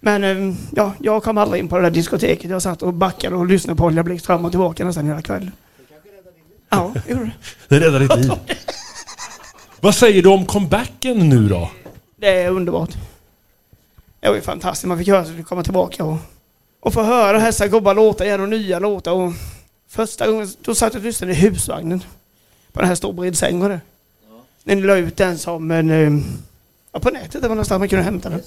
Men 0.00 0.24
eh, 0.24 0.54
ja, 0.76 0.92
jag 1.00 1.22
kom 1.22 1.38
aldrig 1.38 1.62
in 1.62 1.68
på 1.68 1.76
det 1.76 1.82
där 1.82 1.90
diskoteket. 1.90 2.50
Jag 2.50 2.62
satt 2.62 2.82
och 2.82 2.94
backade 2.94 3.36
och 3.36 3.46
lyssnade 3.46 3.78
på 3.78 3.84
Oljablixt 3.84 4.26
fram 4.26 4.44
och 4.44 4.50
tillbaka 4.50 4.84
nästan 4.84 5.06
hela 5.06 5.22
kvällen. 5.22 5.52
Ja, 6.68 6.94
det 7.06 7.12
gjorde 7.12 7.24
det. 7.24 7.32
Det 7.68 7.86
räddade 7.86 8.06
ditt 8.06 8.16
liv. 8.18 8.32
Vad 9.80 9.94
säger 9.94 10.22
du 10.22 10.28
om 10.28 10.46
comebacken 10.46 11.28
nu 11.28 11.48
då? 11.48 11.70
Det 12.16 12.42
är 12.42 12.50
underbart. 12.50 12.90
Det 14.20 14.28
var 14.28 14.34
ju 14.34 14.40
fantastiskt. 14.40 14.86
Man 14.86 14.98
fick 14.98 15.08
höra 15.08 15.20
att 15.20 15.46
komma 15.46 15.62
tillbaka 15.62 16.04
och, 16.04 16.18
och 16.80 16.92
få 16.92 17.02
höra 17.02 17.38
dessa 17.38 17.68
gubbar 17.68 17.94
låta 17.94 18.24
igen 18.24 18.40
och 18.40 18.48
nya 18.48 18.78
låtar. 18.78 19.12
Och 19.12 19.32
första 19.88 20.26
gången 20.26 20.48
då 20.60 20.74
satt 20.74 20.94
jag 20.94 21.00
och 21.00 21.06
lyssnade 21.06 21.32
i 21.32 21.36
husvagnen. 21.36 22.02
På 22.72 22.80
den 22.80 22.88
här 22.88 22.94
storbreddsängen 22.94 23.62
och 23.62 23.68
det. 23.68 23.80
När 24.64 24.74
ni 24.76 24.82
la 24.82 24.96
ut 24.96 25.16
den 25.16 25.38
som 25.38 25.70
en... 25.70 25.90
eh, 25.90 26.24
Ja, 26.94 27.00
på 27.00 27.10
nätet, 27.10 27.32
det 27.32 27.40
var 27.40 27.48
någonstans 27.48 27.78
man 27.78 27.88
kunde 27.88 28.04
hämta 28.04 28.28
den. 28.30 28.40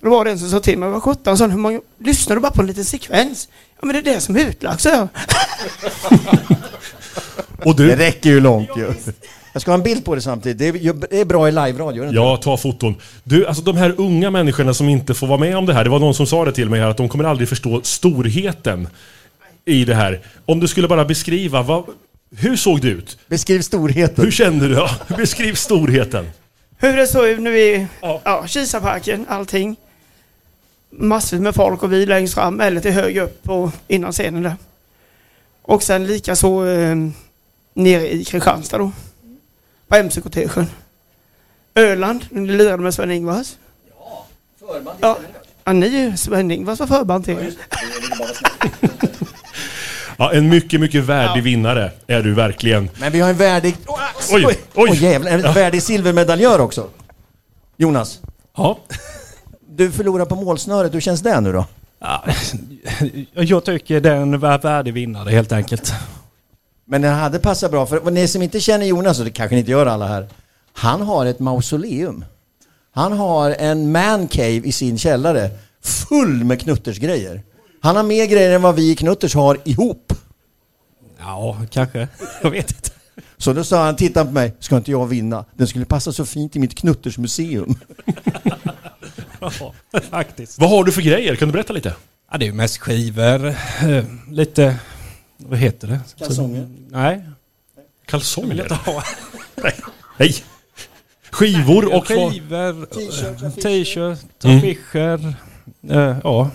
Så 0.00 0.04
då 0.04 0.10
var 0.10 0.24
det 0.24 0.30
en 0.30 0.38
som 0.38 0.48
sa 0.50 0.60
till 0.60 0.78
mig, 0.78 0.88
vad 0.88 1.02
sjutton, 1.02 1.50
hur 1.50 1.58
många... 1.58 1.80
Lyssnar 1.98 2.36
du 2.36 2.42
bara 2.42 2.52
på 2.52 2.60
en 2.60 2.66
liten 2.66 2.84
sekvens? 2.84 3.48
Ja 3.80 3.86
men 3.86 3.92
det 3.94 4.10
är 4.10 4.14
det 4.14 4.20
som 4.20 4.36
är 4.36 4.40
utlagt, 4.40 4.80
sa 4.80 4.88
jag. 4.90 5.08
Och 7.64 7.76
Det 7.76 7.82
du? 7.86 7.96
räcker 7.96 8.30
ju 8.30 8.40
långt 8.40 8.70
ju. 8.76 8.92
Jag 9.52 9.62
ska 9.62 9.70
ha 9.70 9.76
en 9.78 9.82
bild 9.82 10.04
på 10.04 10.14
det 10.14 10.20
samtidigt. 10.20 10.58
Det 10.58 10.68
är, 10.88 10.92
det 11.10 11.20
är 11.20 11.24
bra 11.24 11.48
i 11.48 11.52
live-radio. 11.52 12.04
det? 12.04 12.10
Ja, 12.14 12.36
ta 12.36 12.56
foton. 12.56 12.94
Du, 13.24 13.46
alltså 13.46 13.62
de 13.62 13.76
här 13.76 13.94
unga 13.98 14.30
människorna 14.30 14.74
som 14.74 14.88
inte 14.88 15.14
får 15.14 15.26
vara 15.26 15.38
med 15.38 15.56
om 15.56 15.66
det 15.66 15.74
här. 15.74 15.84
Det 15.84 15.90
var 15.90 15.98
någon 15.98 16.14
som 16.14 16.26
sa 16.26 16.44
det 16.44 16.52
till 16.52 16.70
mig 16.70 16.80
här 16.80 16.88
att 16.88 16.96
de 16.96 17.08
kommer 17.08 17.24
aldrig 17.24 17.48
förstå 17.48 17.80
storheten 17.82 18.88
i 19.64 19.84
det 19.84 19.94
här. 19.94 20.20
Om 20.46 20.60
du 20.60 20.68
skulle 20.68 20.88
bara 20.88 21.04
beskriva, 21.04 21.62
vad, 21.62 21.84
hur 22.36 22.56
såg 22.56 22.80
det 22.80 22.88
ut? 22.88 23.18
Beskriv 23.26 23.60
storheten. 23.60 24.24
Hur 24.24 24.30
kände 24.30 24.68
du? 24.68 24.74
Ja, 24.74 24.90
beskriv 25.16 25.54
storheten. 25.54 26.30
Hur 26.78 26.96
det 26.96 27.06
såg 27.06 27.26
ut 27.26 27.40
när 27.40 27.50
vi... 27.50 27.86
Ja. 28.00 28.20
Ja, 28.24 28.46
Kisaparken, 28.46 29.26
allting. 29.28 29.76
Massvis 30.90 31.40
med 31.40 31.54
folk 31.54 31.82
och 31.82 31.92
vi 31.92 32.06
längst 32.06 32.34
fram 32.34 32.60
eller 32.60 32.80
till 32.80 32.90
höger 32.90 33.22
upp 33.22 33.42
på, 33.42 33.72
innan 33.88 34.12
scenen 34.12 34.42
där. 34.42 34.56
Och 35.62 35.82
sen 35.82 36.06
lika 36.06 36.36
så 36.36 36.66
eh, 36.66 36.96
nere 37.74 38.12
i 38.12 38.24
Kristianstad 38.24 38.78
då. 38.78 38.92
På 39.88 39.96
MC-kortegen. 39.96 40.66
Öland, 41.74 42.26
ni 42.30 42.52
lirade 42.52 42.82
med 42.82 42.94
Sven-Ingvars. 42.94 43.56
Ja, 45.00 45.18
ja, 45.64 45.72
ni 45.72 46.16
Sven-Ingvars 46.16 46.80
var 46.80 46.86
förband 46.86 47.24
till. 47.24 47.56
Ja, 47.70 48.28
en 50.18 50.48
mycket, 50.48 50.80
mycket 50.80 51.04
värdig 51.04 51.42
vinnare 51.42 51.90
är 52.06 52.22
du 52.22 52.34
verkligen. 52.34 52.90
Men 53.00 53.12
vi 53.12 53.20
har 53.20 53.30
en 53.30 53.36
värdig... 53.36 53.76
Oj, 54.32 54.46
oj. 54.46 54.58
Oj 54.74 55.04
jävlar, 55.04 55.30
en 55.30 55.40
värdig 55.42 55.82
silvermedaljör 55.82 56.58
också. 56.58 56.88
Jonas, 57.76 58.20
Ja. 58.56 58.78
du 59.70 59.90
förlorar 59.92 60.24
på 60.24 60.34
målsnöret. 60.36 60.94
Hur 60.94 61.00
känns 61.00 61.20
det 61.20 61.40
nu 61.40 61.52
då? 61.52 61.66
Ja, 62.00 62.24
jag 63.34 63.64
tycker 63.64 64.00
den 64.00 64.40
var 64.40 64.58
värdig 64.58 64.94
vinnare 64.94 65.30
helt 65.30 65.52
enkelt. 65.52 65.92
Men 66.84 67.02
den 67.02 67.14
hade 67.14 67.38
passat 67.38 67.70
bra, 67.70 67.86
för 67.86 68.10
ni 68.10 68.28
som 68.28 68.42
inte 68.42 68.60
känner 68.60 68.86
Jonas, 68.86 69.18
och 69.18 69.24
det 69.24 69.30
kanske 69.30 69.54
ni 69.54 69.58
inte 69.60 69.70
gör 69.70 69.86
alla 69.86 70.06
här, 70.06 70.28
han 70.72 71.02
har 71.02 71.26
ett 71.26 71.38
mausoleum. 71.38 72.24
Han 72.94 73.12
har 73.12 73.50
en 73.50 73.92
mancave 73.92 74.50
i 74.50 74.72
sin 74.72 74.98
källare 74.98 75.50
full 75.82 76.44
med 76.44 76.60
Knutters 76.60 76.98
grejer. 76.98 77.42
Han 77.82 77.96
har 77.96 78.02
mer 78.02 78.26
grejer 78.26 78.50
än 78.54 78.62
vad 78.62 78.74
vi 78.74 78.90
i 78.90 78.96
Knutters 78.96 79.34
har 79.34 79.58
ihop. 79.64 80.12
Ja, 81.18 81.62
kanske. 81.70 82.08
Jag 82.42 82.50
vet 82.50 82.70
inte. 82.70 82.90
Så 83.36 83.52
då 83.52 83.64
sa 83.64 83.84
han, 83.84 83.96
titta 83.96 84.24
på 84.24 84.30
mig, 84.30 84.54
ska 84.58 84.76
inte 84.76 84.90
jag 84.90 85.06
vinna? 85.06 85.44
Den 85.56 85.66
skulle 85.66 85.84
passa 85.84 86.12
så 86.12 86.26
fint 86.26 86.56
i 86.56 86.58
mitt 86.58 86.74
Knutters 86.78 87.18
museum. 87.18 87.74
Ja, 89.40 89.72
faktiskt. 90.10 90.58
Vad 90.60 90.70
har 90.70 90.84
du 90.84 90.92
för 90.92 91.02
grejer? 91.02 91.36
Kan 91.36 91.48
du 91.48 91.52
berätta 91.52 91.72
lite? 91.72 91.94
Ja, 92.32 92.38
det 92.38 92.44
är 92.44 92.46
ju 92.46 92.52
mest 92.52 92.78
skivor, 92.78 93.46
eh, 93.46 94.04
lite... 94.30 94.76
Vad 95.36 95.58
heter 95.58 95.88
det? 95.88 96.00
Kalsonger? 96.18 96.68
Nej, 96.90 97.22
Kalsonger? 98.06 98.78
Nej. 99.62 99.74
Nej. 100.18 100.34
Skivor 101.30 101.94
och 101.94 102.08
Skivor, 102.08 102.86
t-shirt, 103.62 104.44
Mm. 104.44 104.56
affischer. 104.58 105.34
eh, 105.90 106.16
ja, 106.24 106.50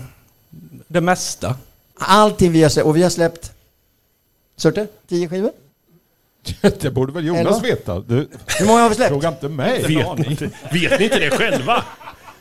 det 0.88 1.00
mesta. 1.00 1.56
Allting 1.98 2.52
vi 2.52 2.62
har 2.62 2.70
släppt. 2.70 2.86
Och 2.86 2.96
vi 2.96 3.02
har 3.02 3.10
släppt... 3.10 3.52
Surte? 4.56 4.86
Tio 5.08 5.28
skivor? 5.28 5.50
Det 6.80 6.90
borde 6.90 7.12
väl 7.12 7.26
Jonas 7.26 7.46
Elva? 7.46 7.58
veta? 7.60 8.00
Du, 8.00 8.28
Hur 8.58 8.66
många 8.66 8.82
har 8.82 8.88
vi 8.88 8.94
släppt? 8.94 9.08
fråga 9.08 9.28
inte 9.28 9.48
mig. 9.48 9.82
Vet 9.82 10.18
ni, 10.18 10.26
inte, 10.30 10.50
vet 10.72 10.98
ni 10.98 11.04
inte 11.04 11.18
det 11.18 11.30
själva? 11.30 11.84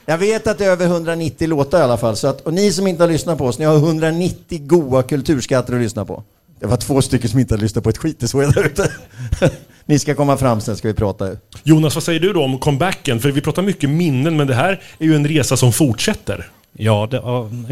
Jag 0.05 0.17
vet 0.17 0.47
att 0.47 0.57
det 0.57 0.65
är 0.65 0.69
över 0.69 0.85
190 0.85 1.47
låtar 1.47 1.79
i 1.79 1.81
alla 1.81 1.97
fall. 1.97 2.15
Så 2.15 2.27
att, 2.27 2.41
och 2.41 2.53
ni 2.53 2.71
som 2.71 2.87
inte 2.87 3.03
har 3.03 3.11
lyssnat 3.11 3.37
på 3.37 3.45
oss, 3.45 3.59
ni 3.59 3.65
har 3.65 3.75
190 3.75 4.59
goa 4.61 5.03
kulturskatter 5.03 5.73
att 5.73 5.81
lyssna 5.81 6.05
på. 6.05 6.23
Det 6.59 6.65
var 6.67 6.77
två 6.77 7.01
stycken 7.01 7.29
som 7.29 7.39
inte 7.39 7.53
har 7.53 7.59
lyssnat 7.59 7.83
på 7.83 7.89
ett 7.89 7.97
skit, 7.97 8.19
det 8.19 8.27
såg 8.27 8.43
jag 8.43 8.53
där 8.53 8.65
ute. 8.65 8.91
ni 9.85 9.99
ska 9.99 10.15
komma 10.15 10.37
fram 10.37 10.61
sen 10.61 10.77
ska 10.77 10.87
vi 10.87 10.93
prata. 10.93 11.29
Jonas, 11.63 11.95
vad 11.95 12.03
säger 12.03 12.19
du 12.19 12.33
då 12.33 12.43
om 12.43 12.59
comebacken? 12.59 13.19
För 13.19 13.31
vi 13.31 13.41
pratar 13.41 13.61
mycket 13.61 13.89
minnen, 13.89 14.37
men 14.37 14.47
det 14.47 14.53
här 14.53 14.81
är 14.99 15.05
ju 15.05 15.15
en 15.15 15.27
resa 15.27 15.57
som 15.57 15.73
fortsätter. 15.73 16.49
Ja, 16.73 17.07
det, 17.11 17.21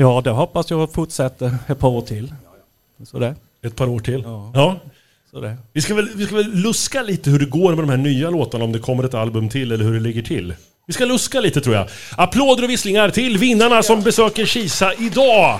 ja, 0.02 0.22
det 0.24 0.30
hoppas 0.30 0.72
jag 0.72 0.94
fortsätter 0.94 1.56
ett 1.68 1.80
par 1.80 1.90
år 1.90 2.02
till. 2.02 2.34
Så 3.06 3.20
det. 3.20 3.36
Ett 3.62 3.76
par 3.76 3.88
år 3.88 4.00
till. 4.00 4.22
Ja. 4.26 4.52
Ja. 4.54 4.76
Så 5.32 5.42
det. 5.42 5.58
Vi 5.74 5.82
ska, 5.82 5.96
väl, 5.96 6.10
vi 6.16 6.26
ska 6.26 6.36
väl 6.36 6.52
luska 6.54 7.02
lite 7.02 7.30
hur 7.30 7.40
det 7.40 7.46
går 7.46 7.76
med 7.76 7.84
de 7.84 7.90
här 7.90 7.98
nya 7.98 8.30
låtarna, 8.30 8.64
om 8.64 8.72
det 8.72 8.80
kommer 8.80 9.04
ett 9.04 9.14
album 9.14 9.50
till 9.50 9.72
eller 9.72 9.86
hur 9.86 9.94
det 9.94 10.00
ligger 10.00 10.22
till. 10.22 10.54
Vi 10.88 10.94
ska 10.94 11.06
luska 11.06 11.42
lite 11.42 11.62
tror 11.62 11.76
jag. 11.76 11.88
Applåder 12.18 12.64
och 12.64 12.70
visslingar 12.70 13.10
till 13.10 13.38
vinnarna 13.38 13.84
som 13.84 14.02
besöker 14.02 14.46
Kisa 14.46 14.94
idag! 14.94 15.60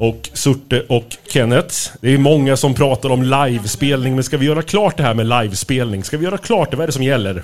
Och 0.00 0.30
Surte 0.32 0.82
och 0.88 1.16
Kenneth. 1.28 1.76
Det 2.00 2.14
är 2.14 2.18
många 2.18 2.56
som 2.56 2.74
pratar 2.74 3.10
om 3.10 3.22
livespelning, 3.22 4.14
men 4.14 4.24
ska 4.24 4.36
vi 4.36 4.46
göra 4.46 4.62
klart 4.62 4.96
det 4.96 5.02
här 5.02 5.14
med 5.14 5.26
livespelning? 5.26 6.04
Ska 6.04 6.16
vi 6.16 6.24
göra 6.24 6.38
klart 6.38 6.70
det? 6.70 6.76
Vad 6.76 6.82
är 6.84 6.86
det 6.86 6.92
som 6.92 7.02
gäller? 7.02 7.42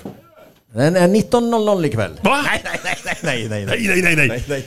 Den 0.73 0.95
är 0.95 1.07
19.00 1.07 1.85
ikväll. 1.85 2.11
Va? 2.21 2.41
Nej, 2.45 2.61
nej, 2.63 2.79
nej, 2.83 2.97
nej, 3.23 3.47
nej, 3.49 3.65
Nej, 3.65 3.87
nej, 3.87 4.01
nej, 4.01 4.15
nej. 4.15 4.27
nej, 4.27 4.43
nej. 4.49 4.65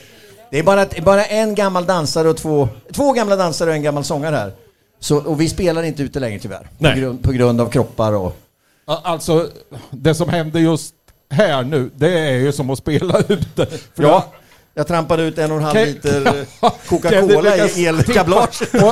Det 0.51 0.59
är 0.59 0.63
bara, 0.63 0.87
bara 1.03 1.25
en 1.25 1.55
gammal 1.55 1.87
dansare 1.87 2.29
och 2.29 2.37
två, 2.37 2.69
två 2.93 3.13
gamla 3.13 3.37
dansare 3.37 3.71
och 3.71 3.77
en 3.77 3.83
gammal 3.83 4.05
sångare 4.05 4.37
här. 4.37 4.53
Så, 5.01 5.17
och 5.17 5.41
vi 5.41 5.49
spelar 5.49 5.83
inte 5.83 6.03
ute 6.03 6.21
längre 6.21 6.39
tyvärr. 6.39 6.63
På 6.63 6.67
Nej. 6.79 7.01
grund, 7.01 7.23
på 7.23 7.33
grund 7.33 7.61
av 7.61 7.71
kroppar 7.71 8.13
och... 8.13 8.37
Alltså, 8.85 9.49
det 9.91 10.15
som 10.15 10.29
händer 10.29 10.61
just 10.61 10.95
här 11.31 11.63
nu, 11.63 11.91
det 11.97 12.19
är 12.19 12.33
ju 12.33 12.53
som 12.53 12.71
att 12.71 12.79
spela 12.79 13.19
ute. 13.29 13.67
För 13.67 14.03
Ja, 14.03 14.33
jag 14.81 14.87
trampade 14.87 15.23
ut 15.23 15.39
en 15.39 15.51
och 15.53 15.57
en 15.57 15.63
halv 15.65 15.87
liter 15.87 16.27
eh, 16.27 16.33
Ja, 16.61 16.77
Coca-Cola 16.89 17.57
i 17.57 17.87
elkablage. 17.87 18.63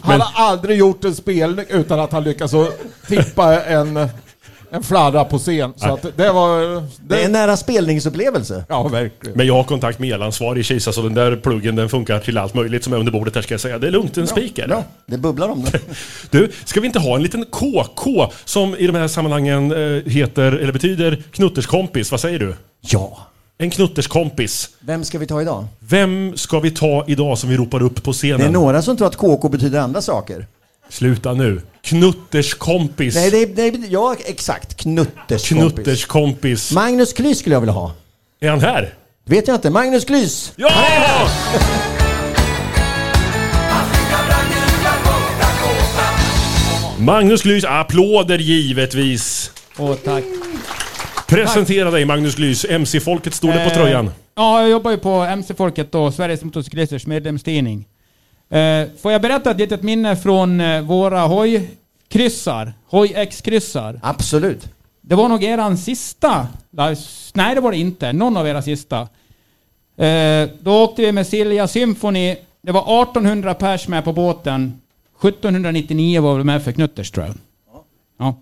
Han 0.00 0.20
har 0.20 0.48
aldrig 0.50 0.78
gjort 0.78 1.04
en 1.04 1.14
spelning 1.14 1.64
utan 1.68 2.00
att 2.00 2.12
han 2.12 2.24
lyckas 2.24 2.52
tippa 3.08 3.62
en, 3.64 4.08
en 4.70 4.82
fladda 4.82 5.24
på 5.24 5.38
scen. 5.38 5.72
Så 5.76 5.94
att 5.94 6.06
det 6.16 6.32
var... 6.32 6.60
Det 6.60 7.14
är 7.14 7.18
Det, 7.18 7.22
en 7.22 7.32
nära 7.32 7.56
spelningsupplevelse. 7.56 8.64
ja, 8.68 8.88
verkligen. 8.88 9.36
Men 9.36 9.46
jag 9.46 9.54
har 9.54 9.64
kontakt 9.64 9.98
med 9.98 10.10
elansvarig 10.10 10.60
i 10.60 10.64
Kisa, 10.64 10.92
så 10.92 11.02
den 11.02 11.14
där 11.14 11.36
pluggen 11.36 11.76
den 11.76 11.88
funkar 11.88 12.18
till 12.20 12.38
allt 12.38 12.54
möjligt 12.54 12.84
som 12.84 12.92
är 12.92 12.96
under 12.96 13.12
bordet 13.12 13.34
här 13.34 13.42
ska 13.42 13.54
jag 13.54 13.60
säga. 13.60 13.78
Det 13.78 13.86
är 13.86 13.90
lugnt, 13.90 14.16
en 14.16 14.26
speaker. 14.26 14.68
Bra, 14.68 14.84
det 15.06 15.18
bubblar 15.18 15.48
om 15.48 15.64
det. 15.64 15.80
Du, 16.30 16.50
ska 16.64 16.80
vi 16.80 16.86
inte 16.86 16.98
ha 16.98 17.16
en 17.16 17.22
liten 17.22 17.44
KK 17.44 18.30
som 18.44 18.76
i 18.76 18.86
de 18.86 18.94
här 18.96 19.08
sammanhangen 19.08 19.72
eh, 19.72 20.02
heter, 20.12 20.52
eller 20.52 20.72
betyder 20.72 21.22
knutterskompis? 21.32 22.10
Vad 22.10 22.20
säger 22.20 22.38
du? 22.38 22.54
Ja. 22.80 23.18
En 23.60 23.70
knutterskompis. 23.70 24.68
Vem 24.80 25.04
ska 25.04 25.18
vi 25.18 25.26
ta 25.26 25.42
idag? 25.42 25.64
Vem 25.78 26.36
ska 26.36 26.60
vi 26.60 26.70
ta 26.70 27.04
idag 27.06 27.38
som 27.38 27.50
vi 27.50 27.56
ropar 27.56 27.82
upp 27.82 28.02
på 28.02 28.10
Det 28.10 28.14
är 28.14 28.36
scenen? 28.38 28.52
några 28.52 28.82
som 28.82 28.96
tror 28.96 29.06
att 29.08 29.16
KK 29.16 29.48
betyder 29.48 29.80
andra 29.80 30.02
saker. 30.02 30.46
Sluta 30.88 31.32
nu. 31.34 31.62
Knutterskompis. 31.82 33.14
Nej, 33.14 33.30
det 33.30 33.38
är, 33.42 33.46
det 33.46 33.62
är, 33.62 33.80
ja 33.88 34.16
exakt. 34.26 34.74
Knutters 34.76 35.12
kompis. 35.28 35.48
Knutterskompis. 35.48 36.72
Magnus 36.72 37.12
Klys 37.12 37.38
skulle 37.38 37.54
jag 37.54 37.60
vilja 37.60 37.72
ha. 37.72 37.92
Är 38.40 38.50
han 38.50 38.60
här? 38.60 38.94
Vet 39.24 39.48
jag 39.48 39.54
inte. 39.56 39.70
Magnus 39.70 40.04
Klys! 40.04 40.52
Ja! 40.56 40.70
Magnus 46.98 47.42
Glys, 47.42 47.64
applåder 47.64 48.38
givetvis. 48.38 49.50
Åh, 49.78 49.94
tack. 50.04 50.24
Presentera 51.28 51.90
dig 51.90 52.04
Magnus 52.04 52.34
Glys, 52.34 52.64
MC-folket 52.64 53.34
stod 53.34 53.50
det 53.50 53.64
på 53.64 53.70
Eh, 53.70 53.74
tröjan. 53.76 54.10
Ja, 54.34 54.60
jag 54.60 54.70
jobbar 54.70 54.90
ju 54.90 54.96
på 54.96 55.10
MC-folket 55.10 55.92
då, 55.92 56.12
Sveriges 56.12 56.44
motorcyklisters 56.44 57.06
medlemstidning. 57.06 57.86
Eh, 58.50 58.88
får 59.02 59.12
jag 59.12 59.22
berätta 59.22 59.50
ett 59.50 59.58
litet 59.58 59.82
minne 59.82 60.16
från 60.16 60.60
eh, 60.60 60.80
våra 60.80 61.20
hojkryssar? 61.20 62.72
Hoj-X-kryssar. 62.86 64.00
Absolut. 64.02 64.68
Det 65.00 65.14
var 65.14 65.28
nog 65.28 65.44
eran 65.44 65.78
sista. 65.78 66.48
Nej, 67.32 67.54
det 67.54 67.60
var 67.60 67.70
det 67.70 67.78
inte. 67.78 68.12
Någon 68.12 68.36
av 68.36 68.48
era 68.48 68.62
sista. 68.62 69.08
Då 70.60 70.82
åkte 70.84 71.02
vi 71.02 71.12
med 71.12 71.26
Silja 71.26 71.68
Symphony. 71.68 72.36
Det 72.62 72.72
var 72.72 73.02
1800 73.02 73.54
pers 73.54 73.88
med 73.88 74.04
på 74.04 74.12
båten. 74.12 74.80
1799 75.22 76.20
var 76.20 76.36
vi 76.38 76.44
med 76.44 76.62
för 76.64 76.72
Knutters 76.72 77.10
tror 77.10 77.26
jag. 77.26 77.34
Ja. 78.18 78.36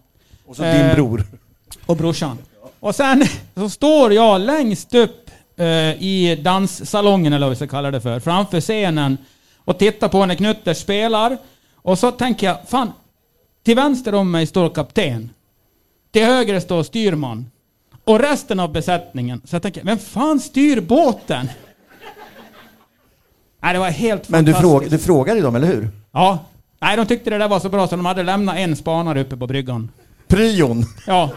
Och 0.47 0.57
så 0.57 0.63
din 0.63 0.73
Eh, 0.73 0.95
bror. 0.95 1.27
Och 1.87 1.97
brorsan. 1.97 2.39
Och 2.81 2.95
sen 2.95 3.25
så 3.55 3.71
står 3.71 4.13
jag 4.13 4.41
längst 4.41 4.95
upp 4.95 5.31
eh, 5.57 5.67
i 6.03 6.41
danssalongen, 6.45 7.33
eller 7.33 7.47
vad 7.47 7.51
vi 7.51 7.57
ska 7.57 7.67
kalla 7.67 7.91
det 7.91 8.01
för, 8.01 8.21
framför 8.21 8.61
scenen 8.61 9.19
och 9.65 9.79
tittar 9.79 10.09
på 10.09 10.27
när 10.27 10.35
Knutters 10.35 10.79
spelar. 10.79 11.39
Och 11.75 11.99
så 11.99 12.11
tänker 12.11 12.47
jag, 12.47 12.57
fan, 12.69 12.93
till 13.65 13.77
vänster 13.77 14.15
om 14.15 14.31
mig 14.31 14.47
står 14.47 14.69
kapten. 14.69 15.31
Till 16.13 16.25
höger 16.25 16.61
står 16.61 16.83
styrman. 16.83 17.47
Och 18.05 18.19
resten 18.21 18.61
av 18.61 18.73
besättningen. 18.73 19.41
Så 19.45 19.55
jag 19.55 19.63
tänker, 19.63 19.85
vem 19.85 19.99
fan 19.99 20.41
styr 20.41 20.81
båten? 20.81 21.49
Nej, 23.63 23.73
det 23.73 23.79
var 23.79 23.91
helt 23.91 24.29
Men 24.29 24.45
du, 24.45 24.53
fantastiskt. 24.53 24.81
fråg, 24.81 24.91
du 24.91 25.05
frågade 25.05 25.41
dem, 25.41 25.57
eller 25.57 25.67
hur? 25.67 25.89
Ja. 26.13 26.39
Nej, 26.81 26.97
de 26.97 27.07
tyckte 27.07 27.31
det 27.31 27.39
där 27.39 27.49
var 27.49 27.61
så 27.61 27.69
bra 27.69 27.89
så 27.89 27.97
de 27.97 28.07
hade 28.07 28.23
lämnat 28.23 28.57
en 28.57 28.77
spanare 28.77 29.21
uppe 29.21 29.37
på 29.37 29.47
bryggan. 29.47 29.91
Pryon. 30.29 30.85
Ja, 31.07 31.31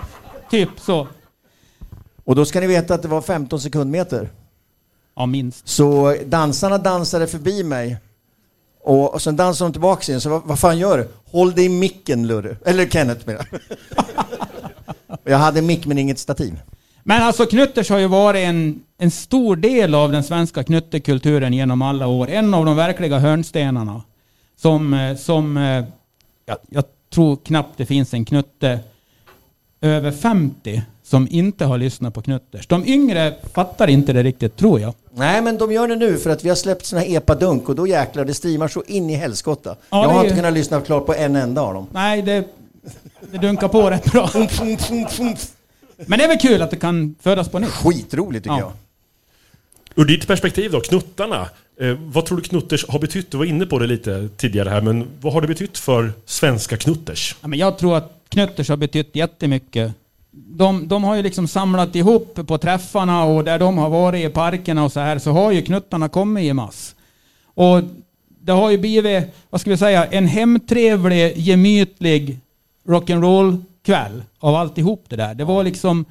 typ 0.51 0.69
så. 0.77 1.07
Och 2.29 2.35
då 2.35 2.45
ska 2.45 2.59
ni 2.59 2.67
veta 2.67 2.93
att 2.93 3.01
det 3.01 3.07
var 3.07 3.21
15 3.21 3.59
sekundmeter. 3.59 4.29
Ja, 5.15 5.25
minst. 5.25 5.67
Så 5.67 6.15
dansarna 6.25 6.77
dansade 6.77 7.27
förbi 7.27 7.63
mig. 7.63 7.97
Och, 8.83 9.13
och 9.13 9.21
sen 9.21 9.35
dansade 9.35 9.69
de 9.69 9.73
tillbaka 9.73 10.11
igen. 10.11 10.21
Så 10.21 10.29
vad, 10.29 10.41
vad 10.45 10.59
fan 10.59 10.77
gör 10.77 10.97
du? 10.97 11.07
Håll 11.31 11.55
dig 11.55 11.65
i 11.65 11.69
micken 11.69 12.27
Lurre. 12.27 12.57
Eller 12.65 12.85
Kenneth 12.85 13.27
menar 13.27 13.47
jag. 13.51 13.61
Jag 15.23 15.37
hade 15.37 15.61
mick 15.61 15.85
men 15.85 15.97
inget 15.97 16.19
stativ. 16.19 16.59
Men 17.03 17.21
alltså 17.21 17.45
Knutters 17.45 17.89
har 17.89 17.97
ju 17.97 18.07
varit 18.07 18.45
en, 18.45 18.83
en 18.97 19.11
stor 19.11 19.55
del 19.55 19.95
av 19.95 20.11
den 20.11 20.23
svenska 20.23 20.63
knuttekulturen 20.63 21.53
genom 21.53 21.81
alla 21.81 22.07
år. 22.07 22.29
En 22.29 22.53
av 22.53 22.65
de 22.65 22.75
verkliga 22.75 23.19
hörnstenarna. 23.19 24.01
Som, 24.55 24.93
eh, 24.93 25.15
som 25.15 25.57
eh, 25.57 25.83
jag, 26.45 26.57
jag 26.69 26.83
tror 27.13 27.35
knappt 27.35 27.77
det 27.77 27.85
finns 27.85 28.13
en 28.13 28.25
knutte 28.25 28.79
över 29.81 30.11
50 30.11 30.81
som 31.03 31.27
inte 31.31 31.65
har 31.65 31.77
lyssnat 31.77 32.13
på 32.13 32.21
Knutters. 32.21 32.67
De 32.67 32.85
yngre 32.87 33.33
fattar 33.53 33.87
inte 33.87 34.13
det 34.13 34.23
riktigt, 34.23 34.55
tror 34.57 34.79
jag. 34.79 34.93
Nej 35.13 35.41
men 35.41 35.57
de 35.57 35.71
gör 35.71 35.87
det 35.87 35.95
nu 35.95 36.17
för 36.17 36.29
att 36.29 36.45
vi 36.45 36.49
har 36.49 36.55
släppt 36.55 36.85
såna 36.85 37.01
här 37.01 37.15
epadunk 37.17 37.69
och 37.69 37.75
då 37.75 37.87
jäklar 37.87 38.25
det 38.25 38.33
streamar 38.33 38.67
så 38.67 38.83
in 38.87 39.09
i 39.09 39.15
helskotta. 39.15 39.75
Ja, 39.89 40.03
jag 40.03 40.09
har 40.09 40.19
inte 40.23 40.29
ju- 40.29 40.35
kunnat 40.35 40.53
lyssna 40.53 40.81
klart 40.81 41.05
på 41.05 41.13
en 41.13 41.35
enda 41.35 41.61
av 41.61 41.73
dem. 41.73 41.87
Nej, 41.91 42.21
det, 42.21 42.43
det 43.31 43.37
dunkar 43.37 43.67
på 43.67 43.89
rätt 43.89 44.11
bra. 44.11 44.29
Men 46.05 46.19
det 46.19 46.23
är 46.23 46.27
väl 46.27 46.37
kul 46.39 46.61
att 46.61 46.69
det 46.71 46.77
kan 46.77 47.15
födas 47.21 47.49
på 47.49 47.59
nytt. 47.59 47.69
Skitroligt 47.69 48.43
tycker 48.43 48.57
Ja. 48.57 48.59
jag. 49.95 50.01
Ur 50.03 50.05
ditt 50.05 50.27
perspektiv 50.27 50.71
då, 50.71 50.79
knuttarna. 50.81 51.49
Eh, 51.81 51.97
vad 51.99 52.25
tror 52.25 52.37
du 52.37 52.43
knutters 52.43 52.85
har 52.89 52.99
betytt? 52.99 53.31
Du 53.31 53.37
var 53.37 53.45
inne 53.45 53.65
på 53.65 53.79
det 53.79 53.87
lite 53.87 54.29
tidigare 54.37 54.69
här, 54.69 54.81
men 54.81 55.07
vad 55.21 55.33
har 55.33 55.41
det 55.41 55.47
betytt 55.47 55.77
för 55.77 56.13
svenska 56.25 56.77
knutters? 56.77 57.35
Ja, 57.41 57.47
men 57.47 57.59
jag 57.59 57.77
tror 57.77 57.97
att 57.97 58.18
Knutters 58.29 58.69
har 58.69 58.77
betytt 58.77 59.15
jättemycket. 59.15 59.93
De, 60.31 60.87
de 60.87 61.03
har 61.03 61.15
ju 61.15 61.23
liksom 61.23 61.47
samlat 61.47 61.95
ihop 61.95 62.39
på 62.47 62.57
träffarna 62.57 63.23
och 63.23 63.43
där 63.43 63.59
de 63.59 63.77
har 63.77 63.89
varit 63.89 64.25
i 64.25 64.33
parkerna 64.33 64.83
och 64.83 64.91
så 64.91 64.99
här 64.99 65.19
så 65.19 65.31
har 65.31 65.51
ju 65.51 65.61
knuttarna 65.61 66.09
kommit 66.09 66.43
i 66.43 66.53
mass. 66.53 66.95
Och 67.45 67.81
det 68.41 68.51
har 68.51 68.69
ju 68.69 68.77
blivit, 68.77 69.23
vad 69.49 69.61
ska 69.61 69.69
vi 69.69 69.77
säga, 69.77 70.05
en 70.05 70.27
hemtrevlig, 70.27 71.37
gemytlig 71.37 72.39
rock'n'roll 72.87 73.63
kväll 73.85 74.23
av 74.39 74.55
alltihop 74.55 75.05
det 75.07 75.15
där. 75.15 75.33
Det 75.35 75.43
var 75.43 75.63
liksom, 75.63 76.05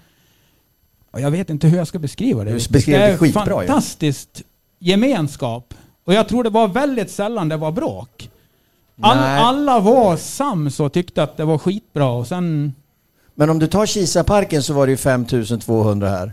ja, 1.12 1.20
jag 1.20 1.30
vet 1.30 1.50
inte 1.50 1.68
hur 1.68 1.78
jag 1.78 1.88
ska 1.88 1.98
beskriva 1.98 2.44
det. 2.44 2.50
Du 2.50 2.68
beskrev 2.68 3.00
det 3.00 3.06
är 3.06 3.16
skitbra, 3.16 3.44
ja. 3.46 3.58
fantastiskt 3.58 4.42
gemenskap. 4.78 5.74
Och 6.04 6.14
jag 6.14 6.28
tror 6.28 6.44
det 6.44 6.50
var 6.50 6.68
väldigt 6.68 7.10
sällan 7.10 7.48
det 7.48 7.56
var 7.56 7.72
bråk. 7.72 8.17
All, 9.00 9.18
alla 9.18 9.80
var 9.80 10.16
sams 10.16 10.80
och 10.80 10.92
tyckte 10.92 11.22
att 11.22 11.36
det 11.36 11.44
var 11.44 11.58
skitbra 11.58 12.08
och 12.10 12.26
sen... 12.26 12.74
Men 13.34 13.50
om 13.50 13.58
du 13.58 13.66
tar 13.66 13.86
Kisaparken 13.86 14.62
så 14.62 14.74
var 14.74 14.86
det 14.86 14.90
ju 14.90 14.96
5200 14.96 16.08
här. 16.08 16.32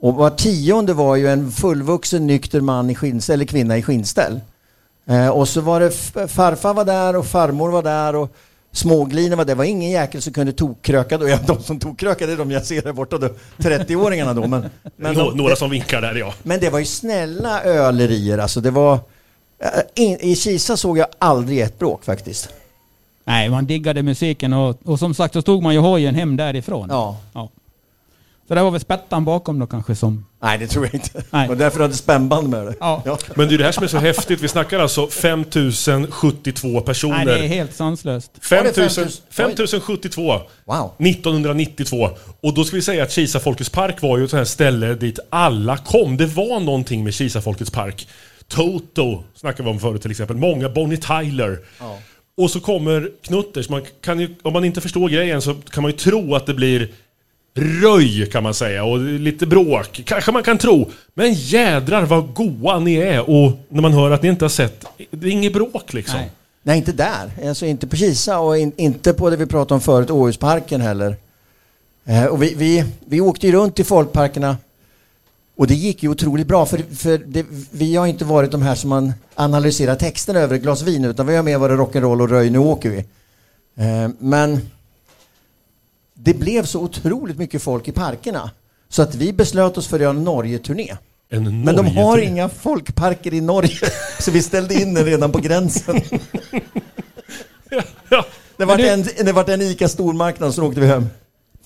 Och 0.00 0.14
var 0.14 0.30
tionde 0.30 0.94
var 0.94 1.16
ju 1.16 1.28
en 1.28 1.50
fullvuxen 1.50 2.26
nykter 2.26 2.60
man 2.60 2.90
i 2.90 2.94
skinnställ, 2.94 3.34
eller 3.34 3.44
kvinna 3.44 3.78
i 3.78 3.82
skinnställ. 3.82 4.40
Eh, 5.06 5.28
och 5.28 5.48
så 5.48 5.60
var 5.60 5.80
det 5.80 5.90
farfar 6.28 6.74
var 6.74 6.84
där 6.84 7.16
och 7.16 7.26
farmor 7.26 7.70
var 7.70 7.82
där 7.82 8.16
och 8.16 8.36
småglina 8.72 9.36
var 9.36 9.44
där. 9.44 9.54
Det 9.54 9.58
var 9.58 9.64
ingen 9.64 9.90
jäkel 9.90 10.22
som 10.22 10.32
kunde 10.32 10.52
tokkröka 10.52 11.18
då. 11.18 11.28
Ja, 11.28 11.38
de 11.46 11.62
som 11.62 11.78
tokkrökade 11.78 12.32
är 12.32 12.36
de 12.36 12.50
jag 12.50 12.66
ser 12.66 12.82
där 12.82 12.92
borta 12.92 13.18
då. 13.18 13.28
30-åringarna 13.56 14.34
då. 14.34 14.46
Men, 14.46 14.70
men, 14.96 15.14
de, 15.14 15.36
några 15.36 15.56
som 15.56 15.70
vinkar 15.70 16.00
där 16.00 16.14
ja. 16.14 16.34
men 16.42 16.60
det 16.60 16.70
var 16.70 16.78
ju 16.78 16.84
snälla 16.84 17.62
ölerier. 17.62 18.38
Alltså 18.38 18.60
det 18.60 18.70
var... 18.70 18.98
eh, 19.64 20.04
in, 20.04 20.18
I 20.20 20.36
Kisa 20.36 20.76
såg 20.76 20.98
jag 20.98 21.06
aldrig 21.18 21.60
ett 21.60 21.78
bråk 21.78 22.04
faktiskt. 22.04 22.48
Nej, 23.24 23.50
man 23.50 23.66
diggade 23.66 24.02
musiken 24.02 24.52
och, 24.52 24.78
och 24.84 24.98
som 24.98 25.14
sagt 25.14 25.34
så 25.34 25.42
stod 25.42 25.62
man 25.62 25.74
ju 25.74 25.80
hojen 25.80 26.14
hem 26.14 26.36
därifrån. 26.36 26.88
Ja. 26.90 27.16
Så 28.48 28.54
det 28.54 28.62
var 28.62 28.70
väl 28.70 28.80
spettan 28.80 29.24
bakom 29.24 29.58
då 29.58 29.66
kanske 29.66 29.94
som... 29.94 30.26
Nej, 30.42 30.58
det 30.58 30.66
tror 30.66 30.84
jag 30.84 30.94
inte. 30.94 31.22
Nej. 31.30 31.48
Och 31.48 31.56
därför 31.56 31.80
hade 31.80 31.94
spännband 31.94 32.48
med 32.48 32.66
det. 32.66 32.74
Ja. 32.80 33.18
Men 33.34 33.48
det 33.48 33.54
är 33.54 33.58
det 33.58 33.64
här 33.64 33.72
som 33.72 33.84
är 33.84 33.88
så 33.88 33.98
häftigt. 33.98 34.40
Vi 34.40 34.48
snackar 34.48 34.80
alltså 34.80 35.06
5072 35.06 36.80
personer. 36.80 37.16
Nej, 37.16 37.26
det 37.26 37.44
är 37.44 37.48
helt 37.48 37.74
sanslöst. 37.74 38.30
Var 38.50 38.58
det 38.58 38.64
5000 38.64 39.04
5000? 39.04 39.22
5072. 39.30 40.40
Wow. 40.64 40.90
1992. 40.98 42.10
Och 42.40 42.54
då 42.54 42.64
ska 42.64 42.76
vi 42.76 42.82
säga 42.82 43.02
att 43.02 43.12
Kisa 43.12 43.40
Folkets 43.40 43.70
Park 43.70 44.02
var 44.02 44.18
ju 44.18 44.24
ett 44.24 44.30
sånt 44.30 44.38
här 44.38 44.44
ställe 44.44 44.94
dit 44.94 45.18
alla 45.30 45.76
kom. 45.76 46.16
Det 46.16 46.26
var 46.26 46.60
någonting 46.60 47.04
med 47.04 47.14
Kisa 47.14 47.40
Folkets 47.40 47.70
Park. 47.70 48.08
Toto 48.54 49.22
snackade 49.34 49.62
vi 49.62 49.70
om 49.70 49.80
förut 49.80 50.02
till 50.02 50.10
exempel. 50.10 50.36
Många, 50.36 50.68
Bonnie 50.68 50.96
Tyler. 50.96 51.58
Och 52.36 52.50
så 52.50 52.60
kommer 52.60 53.10
Knutters. 53.22 53.68
Man 53.68 53.82
kan 54.00 54.20
ju, 54.20 54.34
om 54.42 54.52
man 54.52 54.64
inte 54.64 54.80
förstår 54.80 55.08
grejen 55.08 55.42
så 55.42 55.54
kan 55.54 55.82
man 55.82 55.92
ju 55.92 55.98
tro 55.98 56.34
att 56.34 56.46
det 56.46 56.54
blir 56.54 56.92
röj 57.54 58.30
kan 58.30 58.42
man 58.42 58.54
säga 58.54 58.84
och 58.84 58.98
lite 58.98 59.46
bråk. 59.46 60.02
Kanske 60.04 60.32
man 60.32 60.42
kan 60.42 60.58
tro. 60.58 60.90
Men 61.14 61.32
jädrar 61.32 62.02
vad 62.02 62.34
goa 62.34 62.78
ni 62.78 62.94
är 62.94 63.30
och 63.30 63.52
när 63.68 63.82
man 63.82 63.92
hör 63.92 64.10
att 64.10 64.22
ni 64.22 64.28
inte 64.28 64.44
har 64.44 64.50
sett. 64.50 64.84
Det 65.10 65.26
är 65.26 65.30
inget 65.30 65.52
bråk 65.52 65.92
liksom. 65.92 66.20
Nej. 66.20 66.30
Nej, 66.62 66.78
inte 66.78 66.92
där. 66.92 67.48
Alltså 67.48 67.66
inte 67.66 67.86
på 67.86 67.96
Kisa 67.96 68.38
och 68.38 68.58
in, 68.58 68.72
inte 68.76 69.12
på 69.12 69.30
det 69.30 69.36
vi 69.36 69.46
pratade 69.46 69.74
om 69.74 69.80
förut, 69.80 70.10
Åhusparken 70.10 70.80
heller. 70.80 71.16
Eh, 72.04 72.24
och 72.24 72.42
vi, 72.42 72.54
vi, 72.54 72.84
vi 73.06 73.20
åkte 73.20 73.46
ju 73.46 73.52
runt 73.52 73.78
i 73.78 73.84
folkparkerna 73.84 74.56
och 75.56 75.66
det 75.66 75.74
gick 75.74 76.02
ju 76.02 76.08
otroligt 76.08 76.46
bra 76.46 76.66
för, 76.66 76.78
för 76.96 77.18
det, 77.18 77.46
vi 77.70 77.96
har 77.96 78.06
inte 78.06 78.24
varit 78.24 78.50
de 78.50 78.62
här 78.62 78.74
som 78.74 78.90
man 78.90 79.12
analyserar 79.34 79.96
texten 79.96 80.36
över 80.36 80.56
ett 80.56 80.62
glas 80.62 80.82
vin 80.82 81.04
utan 81.04 81.26
vi 81.26 81.36
har 81.36 81.42
mer 81.42 81.58
varit 81.58 81.78
rock'n'roll 81.78 82.22
och 82.22 82.28
röj, 82.28 82.50
nu 82.50 82.58
åker 82.58 82.90
vi. 82.90 82.98
Eh, 83.76 84.10
men 84.18 84.60
det 86.14 86.34
blev 86.34 86.64
så 86.64 86.80
otroligt 86.80 87.38
mycket 87.38 87.62
folk 87.62 87.88
i 87.88 87.92
parkerna 87.92 88.50
så 88.88 89.02
att 89.02 89.14
vi 89.14 89.32
beslöt 89.32 89.78
oss 89.78 89.86
för 89.86 89.96
att 89.96 90.02
göra 90.02 90.10
en 90.10 90.24
Norge-turné. 90.24 90.96
En 91.28 91.64
Men 91.64 91.76
de 91.76 91.86
har 91.86 92.18
inga 92.18 92.48
folkparker 92.48 93.34
i 93.34 93.40
Norge 93.40 93.88
så 94.20 94.30
vi 94.30 94.42
ställde 94.42 94.74
in 94.74 94.94
den 94.94 95.04
redan 95.04 95.32
på 95.32 95.38
gränsen. 95.38 96.00
Ja. 98.10 98.26
Det 98.56 98.64
var, 98.64 98.78
en, 98.78 99.02
det 99.02 99.32
var 99.32 99.50
en 99.50 99.62
ICA 99.62 99.88
stormarknad, 99.88 100.54
så 100.54 100.66
åkte 100.66 100.80
vi 100.80 100.86
hem. 100.86 101.06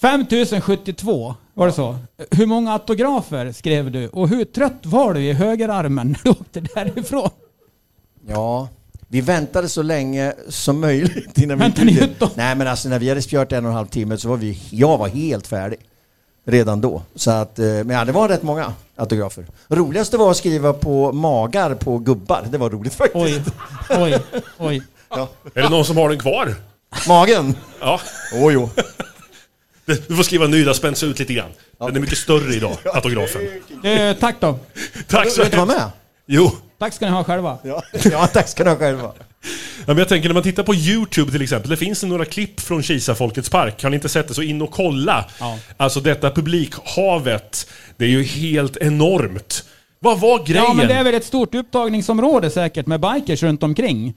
5072, 0.00 1.34
var 1.54 1.66
det 1.66 1.72
så? 1.72 1.98
Hur 2.30 2.46
många 2.46 2.72
autografer 2.72 3.52
skrev 3.52 3.90
du? 3.90 4.08
Och 4.08 4.28
hur 4.28 4.44
trött 4.44 4.80
var 4.82 5.14
du 5.14 5.20
i 5.20 5.32
högerarmen 5.32 6.08
när 6.08 6.20
du 6.24 6.30
åkte 6.30 6.60
därifrån? 6.60 7.30
Ja, 8.28 8.68
vi 9.08 9.20
väntade 9.20 9.68
så 9.68 9.82
länge 9.82 10.34
som 10.48 10.80
möjligt 10.80 11.38
innan 11.38 11.58
vi 11.58 11.64
Väntade 11.64 11.86
ni 11.86 12.00
ut 12.04 12.18
då? 12.18 12.30
Nej 12.34 12.54
men 12.54 12.68
alltså 12.68 12.88
när 12.88 12.98
vi 12.98 13.08
hade 13.08 13.22
spjört 13.22 13.52
en 13.52 13.64
och 13.64 13.70
en 13.70 13.76
halv 13.76 13.86
timme 13.86 14.18
så 14.18 14.28
var 14.28 14.36
vi, 14.36 14.60
jag 14.70 14.98
var 14.98 15.08
helt 15.08 15.46
färdig. 15.46 15.78
Redan 16.46 16.80
då. 16.80 17.02
Så 17.14 17.30
att, 17.30 17.58
eh, 17.58 17.64
men 17.64 17.90
ja, 17.90 18.04
det 18.04 18.12
var 18.12 18.28
rätt 18.28 18.42
många 18.42 18.72
autografer. 18.96 19.46
Roligaste 19.68 20.16
var 20.16 20.30
att 20.30 20.36
skriva 20.36 20.72
på 20.72 21.12
magar 21.12 21.74
på 21.74 21.98
gubbar. 21.98 22.46
Det 22.50 22.58
var 22.58 22.70
roligt 22.70 22.94
faktiskt. 22.94 23.50
Oj, 23.90 23.98
oj, 23.98 24.18
oj. 24.58 24.82
Ja. 25.10 25.28
Är 25.54 25.62
det 25.62 25.68
någon 25.68 25.84
som 25.84 25.96
har 25.96 26.08
den 26.08 26.18
kvar? 26.18 26.54
Magen? 27.08 27.54
Ja. 27.80 28.00
Åh 28.34 28.52
jo. 28.52 28.70
Du 30.08 30.16
får 30.16 30.22
skriva 30.22 30.44
en 30.44 30.50
ny, 30.50 30.64
den 30.64 30.74
spänns 30.74 31.02
ut 31.02 31.18
lite 31.18 31.34
grann. 31.34 31.50
Den 31.78 31.96
är 31.96 32.00
mycket 32.00 32.18
större 32.18 32.54
idag, 32.54 32.76
autografen. 32.84 33.42
Eh, 33.84 34.16
tack 34.16 34.36
då. 34.40 34.58
Tack 35.08 35.30
så 35.30 35.42
Vill 35.42 35.50
du 35.50 35.56
vara 35.56 35.66
med? 35.66 35.90
Jo. 36.26 36.50
Tack 36.78 36.92
ska 36.92 37.06
ni 37.06 37.12
ha 37.12 37.24
själva. 37.24 37.58
Ja, 37.62 37.82
ja 38.10 38.26
tack 38.26 38.48
ska 38.48 38.64
ni 38.64 38.70
ha 38.70 38.76
själva. 38.76 39.12
Ja, 39.78 39.94
men 39.94 39.98
jag 39.98 40.08
tänker 40.08 40.28
när 40.28 40.34
man 40.34 40.42
tittar 40.42 40.62
på 40.62 40.74
YouTube 40.74 41.32
till 41.32 41.42
exempel, 41.42 41.70
det 41.70 41.76
finns 41.76 42.02
några 42.02 42.24
klipp 42.24 42.60
från 42.60 42.82
Kisa 42.82 43.14
Folkets 43.14 43.50
Park. 43.50 43.82
Har 43.82 43.90
ni 43.90 43.94
inte 43.94 44.08
sett 44.08 44.28
det 44.28 44.34
så 44.34 44.42
in 44.42 44.62
och 44.62 44.70
kolla. 44.70 45.24
Ja. 45.40 45.58
Alltså 45.76 46.00
detta 46.00 46.30
publikhavet, 46.30 47.70
det 47.96 48.04
är 48.04 48.08
ju 48.08 48.22
helt 48.22 48.76
enormt. 48.76 49.64
Vad 50.00 50.20
var 50.20 50.44
grejen? 50.46 50.64
Ja, 50.68 50.74
men 50.74 50.88
det 50.88 50.94
är 50.94 51.04
väl 51.04 51.14
ett 51.14 51.24
stort 51.24 51.54
upptagningsområde 51.54 52.50
säkert 52.50 52.86
med 52.86 53.00
bikers 53.00 53.42
runt 53.42 53.62
omkring. 53.62 54.14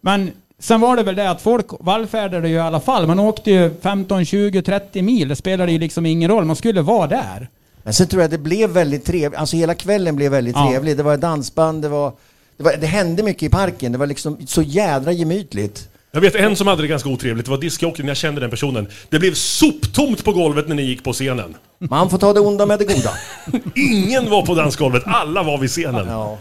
Men 0.00 0.32
sen 0.60 0.80
var 0.80 0.96
det 0.96 1.02
väl 1.02 1.14
det 1.14 1.30
att 1.30 1.42
folk 1.42 1.66
vallfärdade 1.80 2.48
ju 2.48 2.54
i 2.54 2.58
alla 2.60 2.80
fall. 2.80 3.06
Man 3.06 3.18
åkte 3.20 3.50
ju 3.50 3.70
15, 3.82 4.24
20, 4.24 4.62
30 4.62 5.02
mil. 5.02 5.28
Det 5.28 5.36
spelade 5.36 5.72
ju 5.72 5.78
liksom 5.78 6.06
ingen 6.06 6.30
roll. 6.30 6.44
Man 6.44 6.56
skulle 6.56 6.82
vara 6.82 7.06
där. 7.06 7.48
Men 7.82 7.94
sen 7.94 8.06
tror 8.08 8.22
jag 8.22 8.30
det 8.30 8.38
blev 8.38 8.70
väldigt 8.70 9.04
trevligt, 9.04 9.40
alltså 9.40 9.56
hela 9.56 9.74
kvällen 9.74 10.16
blev 10.16 10.30
väldigt 10.30 10.56
Ja. 10.56 10.68
trevlig. 10.70 10.96
Det 10.96 11.02
var 11.02 11.16
dansband, 11.16 11.82
det 11.82 11.88
var, 11.88 12.12
det 12.56 12.62
var... 12.64 12.76
Det 12.80 12.86
hände 12.86 13.22
mycket 13.22 13.42
i 13.42 13.48
parken, 13.48 13.92
det 13.92 13.98
var 13.98 14.06
liksom 14.06 14.36
så 14.46 14.62
jädra 14.62 15.12
gemytligt. 15.12 15.88
Jag 16.12 16.20
vet 16.20 16.34
en 16.34 16.56
som 16.56 16.66
hade 16.66 16.82
det 16.82 16.88
ganska 16.88 17.08
otrevligt, 17.08 17.44
det 17.46 17.50
var 17.50 17.58
discjockeyn, 17.58 18.08
jag 18.08 18.16
kände 18.16 18.40
den 18.40 18.50
personen. 18.50 18.86
Det 19.08 19.18
blev 19.18 19.34
soptomt 19.34 20.24
på 20.24 20.32
golvet 20.32 20.68
när 20.68 20.74
ni 20.76 20.82
gick 20.82 21.04
på 21.04 21.12
scenen. 21.12 21.56
Man 21.78 22.10
får 22.10 22.18
ta 22.18 22.32
det 22.32 22.40
onda 22.40 22.66
med 22.66 22.78
det 22.78 22.84
goda. 22.84 23.10
Ingen 23.74 24.30
var 24.30 24.46
på 24.46 24.54
dansgolvet, 24.54 25.02
alla 25.06 25.42
var 25.42 25.58
vid 25.58 25.70
scenen. 25.70 26.06
Ja. 26.08 26.38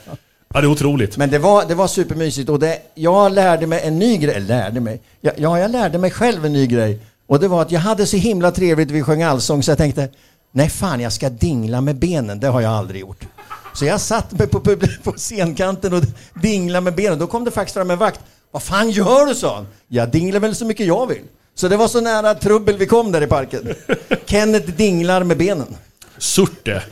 Ja, 0.54 0.62
det 0.62 0.68
är 0.68 0.72
otroligt. 0.72 1.18
Men 1.18 1.30
det 1.30 1.40
var, 1.40 1.66
det 1.66 1.76
var 1.76 1.88
supermysigt 1.88 2.50
och 2.50 2.60
det, 2.60 2.80
jag 2.96 3.32
lärde 3.32 3.68
mig 3.68 3.82
en 3.84 4.00
ny 4.00 4.18
grej, 4.18 4.40
lärde 4.40 4.80
mig, 4.80 5.02
ja, 5.22 5.32
ja 5.38 5.60
jag 5.60 5.72
lärde 5.72 5.98
mig 5.98 6.12
själv 6.12 6.46
en 6.46 6.54
ny 6.54 6.68
grej. 6.68 7.00
Och 7.28 7.40
det 7.40 7.48
var 7.48 7.62
att 7.62 7.72
jag 7.72 7.80
hade 7.80 8.06
så 8.06 8.18
himla 8.18 8.52
trevligt, 8.52 8.92
vi 8.92 9.04
sjöng 9.04 9.24
allsång, 9.24 9.64
så 9.64 9.72
jag 9.72 9.78
tänkte, 9.78 10.10
nej 10.52 10.70
fan 10.70 11.00
jag 11.00 11.14
ska 11.14 11.30
dingla 11.30 11.82
med 11.82 11.96
benen, 11.96 12.40
det 12.40 12.48
har 12.48 12.62
jag 12.62 12.72
aldrig 12.72 13.02
gjort. 13.02 13.28
Så 13.74 13.86
jag 13.86 14.02
satt 14.02 14.32
mig 14.32 14.48
på, 14.48 14.60
på 15.04 15.12
scenkanten 15.18 15.94
och 15.94 16.04
dinglade 16.42 16.84
med 16.84 16.96
benen, 16.96 17.20
då 17.20 17.28
kom 17.28 17.44
det 17.44 17.52
faktiskt 17.52 17.74
fram 17.74 17.92
en 17.92 17.98
vakt. 17.98 18.20
Vad 18.52 18.64
fan 18.64 18.90
gör 18.90 19.26
du, 19.26 19.36
sa 19.36 19.56
han. 19.56 19.68
Jag 19.88 20.10
dinglar 20.10 20.40
väl 20.40 20.56
så 20.56 20.66
mycket 20.66 20.88
jag 20.88 21.08
vill. 21.08 21.24
Så 21.56 21.68
det 21.68 21.78
var 21.78 21.88
så 21.88 22.02
nära 22.02 22.36
trubbel 22.36 22.78
vi 22.78 22.86
kom 22.86 23.12
där 23.12 23.22
i 23.22 23.28
parken. 23.28 23.74
Kenneth 24.26 24.72
dinglar 24.72 25.24
med 25.24 25.38
benen. 25.38 25.76
Surte. 26.18 26.84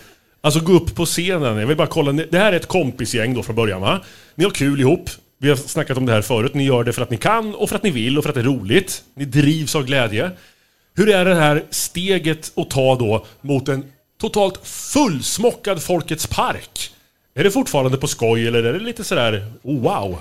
Alltså 0.47 0.59
gå 0.59 0.73
upp 0.73 0.95
på 0.95 1.05
scenen. 1.05 1.57
Jag 1.57 1.67
vill 1.67 1.77
bara 1.77 1.87
kolla. 1.87 2.11
Det 2.11 2.37
här 2.37 2.51
är 2.51 2.55
ett 2.55 2.67
kompisgäng 2.67 3.33
då 3.33 3.43
från 3.43 3.55
början 3.55 3.81
va? 3.81 4.01
Ni 4.35 4.43
har 4.43 4.51
kul 4.51 4.79
ihop. 4.81 5.09
Vi 5.37 5.49
har 5.49 5.55
snackat 5.55 5.97
om 5.97 6.05
det 6.05 6.11
här 6.11 6.21
förut. 6.21 6.53
Ni 6.53 6.63
gör 6.63 6.83
det 6.83 6.93
för 6.93 7.01
att 7.01 7.09
ni 7.09 7.17
kan 7.17 7.55
och 7.55 7.69
för 7.69 7.75
att 7.75 7.83
ni 7.83 7.91
vill 7.91 8.17
och 8.17 8.23
för 8.23 8.29
att 8.29 8.35
det 8.35 8.41
är 8.41 8.45
roligt. 8.45 9.03
Ni 9.13 9.25
drivs 9.25 9.75
av 9.75 9.85
glädje. 9.85 10.31
Hur 10.95 11.09
är 11.09 11.25
det 11.25 11.35
här 11.35 11.63
steget 11.69 12.51
att 12.55 12.69
ta 12.69 12.95
då 12.95 13.25
mot 13.41 13.69
en 13.69 13.85
totalt 14.21 14.59
fullsmockad 14.67 15.83
Folkets 15.83 16.27
Park? 16.27 16.91
Är 17.35 17.43
det 17.43 17.51
fortfarande 17.51 17.97
på 17.97 18.07
skoj 18.07 18.47
eller 18.47 18.63
är 18.63 18.73
det 18.73 18.79
lite 18.79 19.03
sådär 19.03 19.51
oh, 19.63 19.81
wow? 19.81 20.19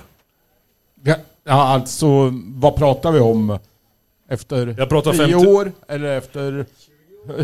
Ja, 1.05 1.17
alltså 1.45 2.33
vad 2.47 2.77
pratar 2.77 3.13
vi 3.13 3.21
om? 3.21 3.59
Efter 4.29 4.75
Jag 4.79 4.89
pratar 4.89 5.13
10 5.13 5.21
50 5.21 5.47
år 5.47 5.73
eller 5.89 6.17
efter... 6.17 6.67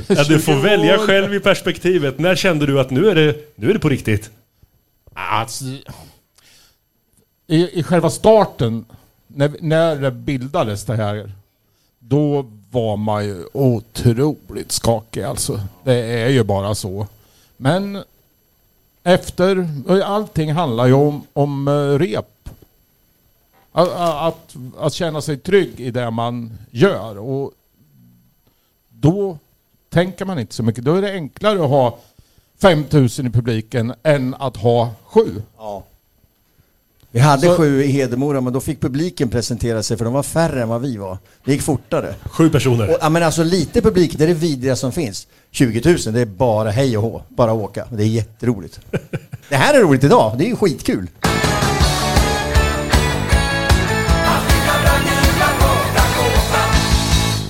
Ja, 0.08 0.24
du 0.24 0.38
får 0.38 0.52
20 0.52 0.60
välja 0.60 0.98
själv 0.98 1.34
i 1.34 1.40
perspektivet. 1.40 2.18
När 2.18 2.36
kände 2.36 2.66
du 2.66 2.80
att 2.80 2.90
nu 2.90 3.08
är 3.08 3.14
det, 3.14 3.36
nu 3.56 3.70
är 3.70 3.74
det 3.74 3.80
på 3.80 3.88
riktigt? 3.88 4.30
Alltså, 5.14 5.64
i, 7.46 7.78
I 7.78 7.82
själva 7.82 8.10
starten, 8.10 8.84
när, 9.26 9.52
när 9.60 9.96
det 9.96 10.10
bildades 10.10 10.84
det 10.84 10.96
här, 10.96 11.32
då 11.98 12.46
var 12.70 12.96
man 12.96 13.24
ju 13.24 13.44
otroligt 13.52 14.72
skakig 14.72 15.22
alltså. 15.22 15.60
Det 15.84 15.94
är 15.94 16.28
ju 16.28 16.42
bara 16.42 16.74
så. 16.74 17.06
Men 17.56 18.02
efter, 19.02 19.68
allting 20.04 20.52
handlar 20.52 20.86
ju 20.86 20.92
om, 20.92 21.26
om 21.32 21.68
eh, 21.68 21.98
rep. 21.98 22.48
Att, 23.72 23.88
att, 23.88 24.56
att 24.78 24.92
känna 24.92 25.20
sig 25.20 25.36
trygg 25.36 25.80
i 25.80 25.90
det 25.90 26.10
man 26.10 26.58
gör. 26.70 27.18
Och 27.18 27.52
då 28.88 29.38
tänker 29.92 30.24
man 30.24 30.38
inte 30.38 30.54
så 30.54 30.62
mycket. 30.62 30.84
Då 30.84 30.94
är 30.94 31.02
det 31.02 31.12
enklare 31.12 31.64
att 31.64 31.70
ha 31.70 31.98
5000 32.62 33.26
i 33.26 33.30
publiken 33.30 33.92
än 34.02 34.34
att 34.38 34.56
ha 34.56 34.90
sju. 35.04 35.42
Ja. 35.58 35.84
Vi 37.10 37.20
hade 37.20 37.46
Så- 37.46 37.56
sju 37.56 37.82
i 37.84 37.86
Hedemora, 37.86 38.40
men 38.40 38.52
då 38.52 38.60
fick 38.60 38.80
publiken 38.80 39.28
presentera 39.28 39.82
sig 39.82 39.96
för 39.96 40.04
de 40.04 40.14
var 40.14 40.22
färre 40.22 40.62
än 40.62 40.68
vad 40.68 40.80
vi 40.80 40.96
var. 40.96 41.18
Det 41.44 41.52
gick 41.52 41.62
fortare. 41.62 42.14
Sju 42.24 42.50
personer. 42.50 42.90
Och, 42.90 42.96
ja, 43.00 43.08
men 43.08 43.22
alltså 43.22 43.42
lite 43.42 43.82
publik, 43.82 44.18
det 44.18 44.24
är 44.24 44.28
det 44.28 44.34
vidriga 44.34 44.76
som 44.76 44.92
finns. 44.92 45.26
20 45.50 45.90
000, 46.06 46.14
det 46.14 46.20
är 46.20 46.26
bara 46.26 46.70
hej 46.70 46.96
och 46.96 47.02
hå, 47.02 47.22
bara 47.28 47.52
åka. 47.52 47.86
Det 47.90 48.02
är 48.02 48.06
jätteroligt. 48.06 48.80
Det 49.48 49.56
här 49.56 49.74
är 49.74 49.80
roligt 49.82 50.04
idag, 50.04 50.38
det 50.38 50.44
är 50.44 50.48
ju 50.48 50.56
skitkul. 50.56 51.08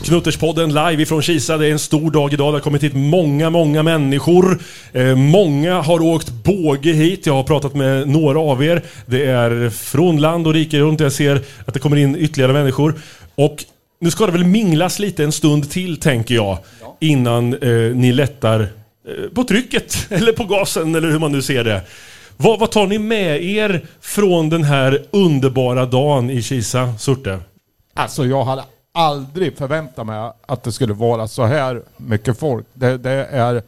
Knutterspodden 0.02 0.68
live 0.68 1.02
ifrån 1.02 1.22
Kisa. 1.22 1.58
Det 1.58 1.66
är 1.66 1.72
en 1.72 1.78
stor 1.78 2.10
dag 2.10 2.32
idag. 2.32 2.52
Det 2.52 2.56
har 2.56 2.60
kommit 2.60 2.82
hit 2.82 2.94
många, 2.94 3.50
många 3.50 3.82
människor. 3.82 4.58
Eh, 4.92 5.16
många 5.16 5.80
har 5.80 6.02
åkt 6.02 6.30
båge 6.30 6.92
hit. 6.92 7.26
Jag 7.26 7.34
har 7.34 7.42
pratat 7.42 7.74
med 7.74 8.08
några 8.08 8.40
av 8.40 8.64
er. 8.64 8.82
Det 9.06 9.24
är 9.24 9.70
från 9.70 10.20
land 10.20 10.46
och 10.46 10.54
rike 10.54 10.78
runt. 10.78 11.00
Jag 11.00 11.12
ser 11.12 11.42
att 11.66 11.74
det 11.74 11.80
kommer 11.80 11.96
in 11.96 12.16
ytterligare 12.16 12.52
människor. 12.52 12.94
Och 13.34 13.64
nu 14.00 14.10
ska 14.10 14.26
det 14.26 14.32
väl 14.32 14.44
minglas 14.44 14.98
lite 14.98 15.24
en 15.24 15.32
stund 15.32 15.70
till, 15.70 16.00
tänker 16.00 16.34
jag. 16.34 16.58
Innan 17.00 17.54
eh, 17.54 17.94
ni 17.94 18.12
lättar 18.12 18.60
eh, 18.60 18.68
på 19.34 19.44
trycket, 19.44 20.06
eller 20.10 20.32
på 20.32 20.44
gasen, 20.44 20.94
eller 20.94 21.10
hur 21.10 21.18
man 21.18 21.32
nu 21.32 21.42
ser 21.42 21.64
det. 21.64 21.80
Vad, 22.36 22.58
vad 22.58 22.70
tar 22.70 22.86
ni 22.86 22.98
med 22.98 23.44
er 23.44 23.86
från 24.00 24.48
den 24.50 24.64
här 24.64 25.02
underbara 25.10 25.86
dagen 25.86 26.30
i 26.30 26.42
Kisa, 26.42 26.94
Surte? 26.98 27.38
Alltså 27.94 28.26
jag 28.26 28.44
hade 28.44 28.62
aldrig 28.92 29.58
förväntat 29.58 30.06
mig 30.06 30.32
att 30.46 30.62
det 30.62 30.72
skulle 30.72 30.92
vara 30.92 31.28
så 31.28 31.44
här 31.44 31.82
mycket 31.96 32.38
folk. 32.38 32.66
Det, 32.74 32.98
det 32.98 33.10
är, 33.10 33.62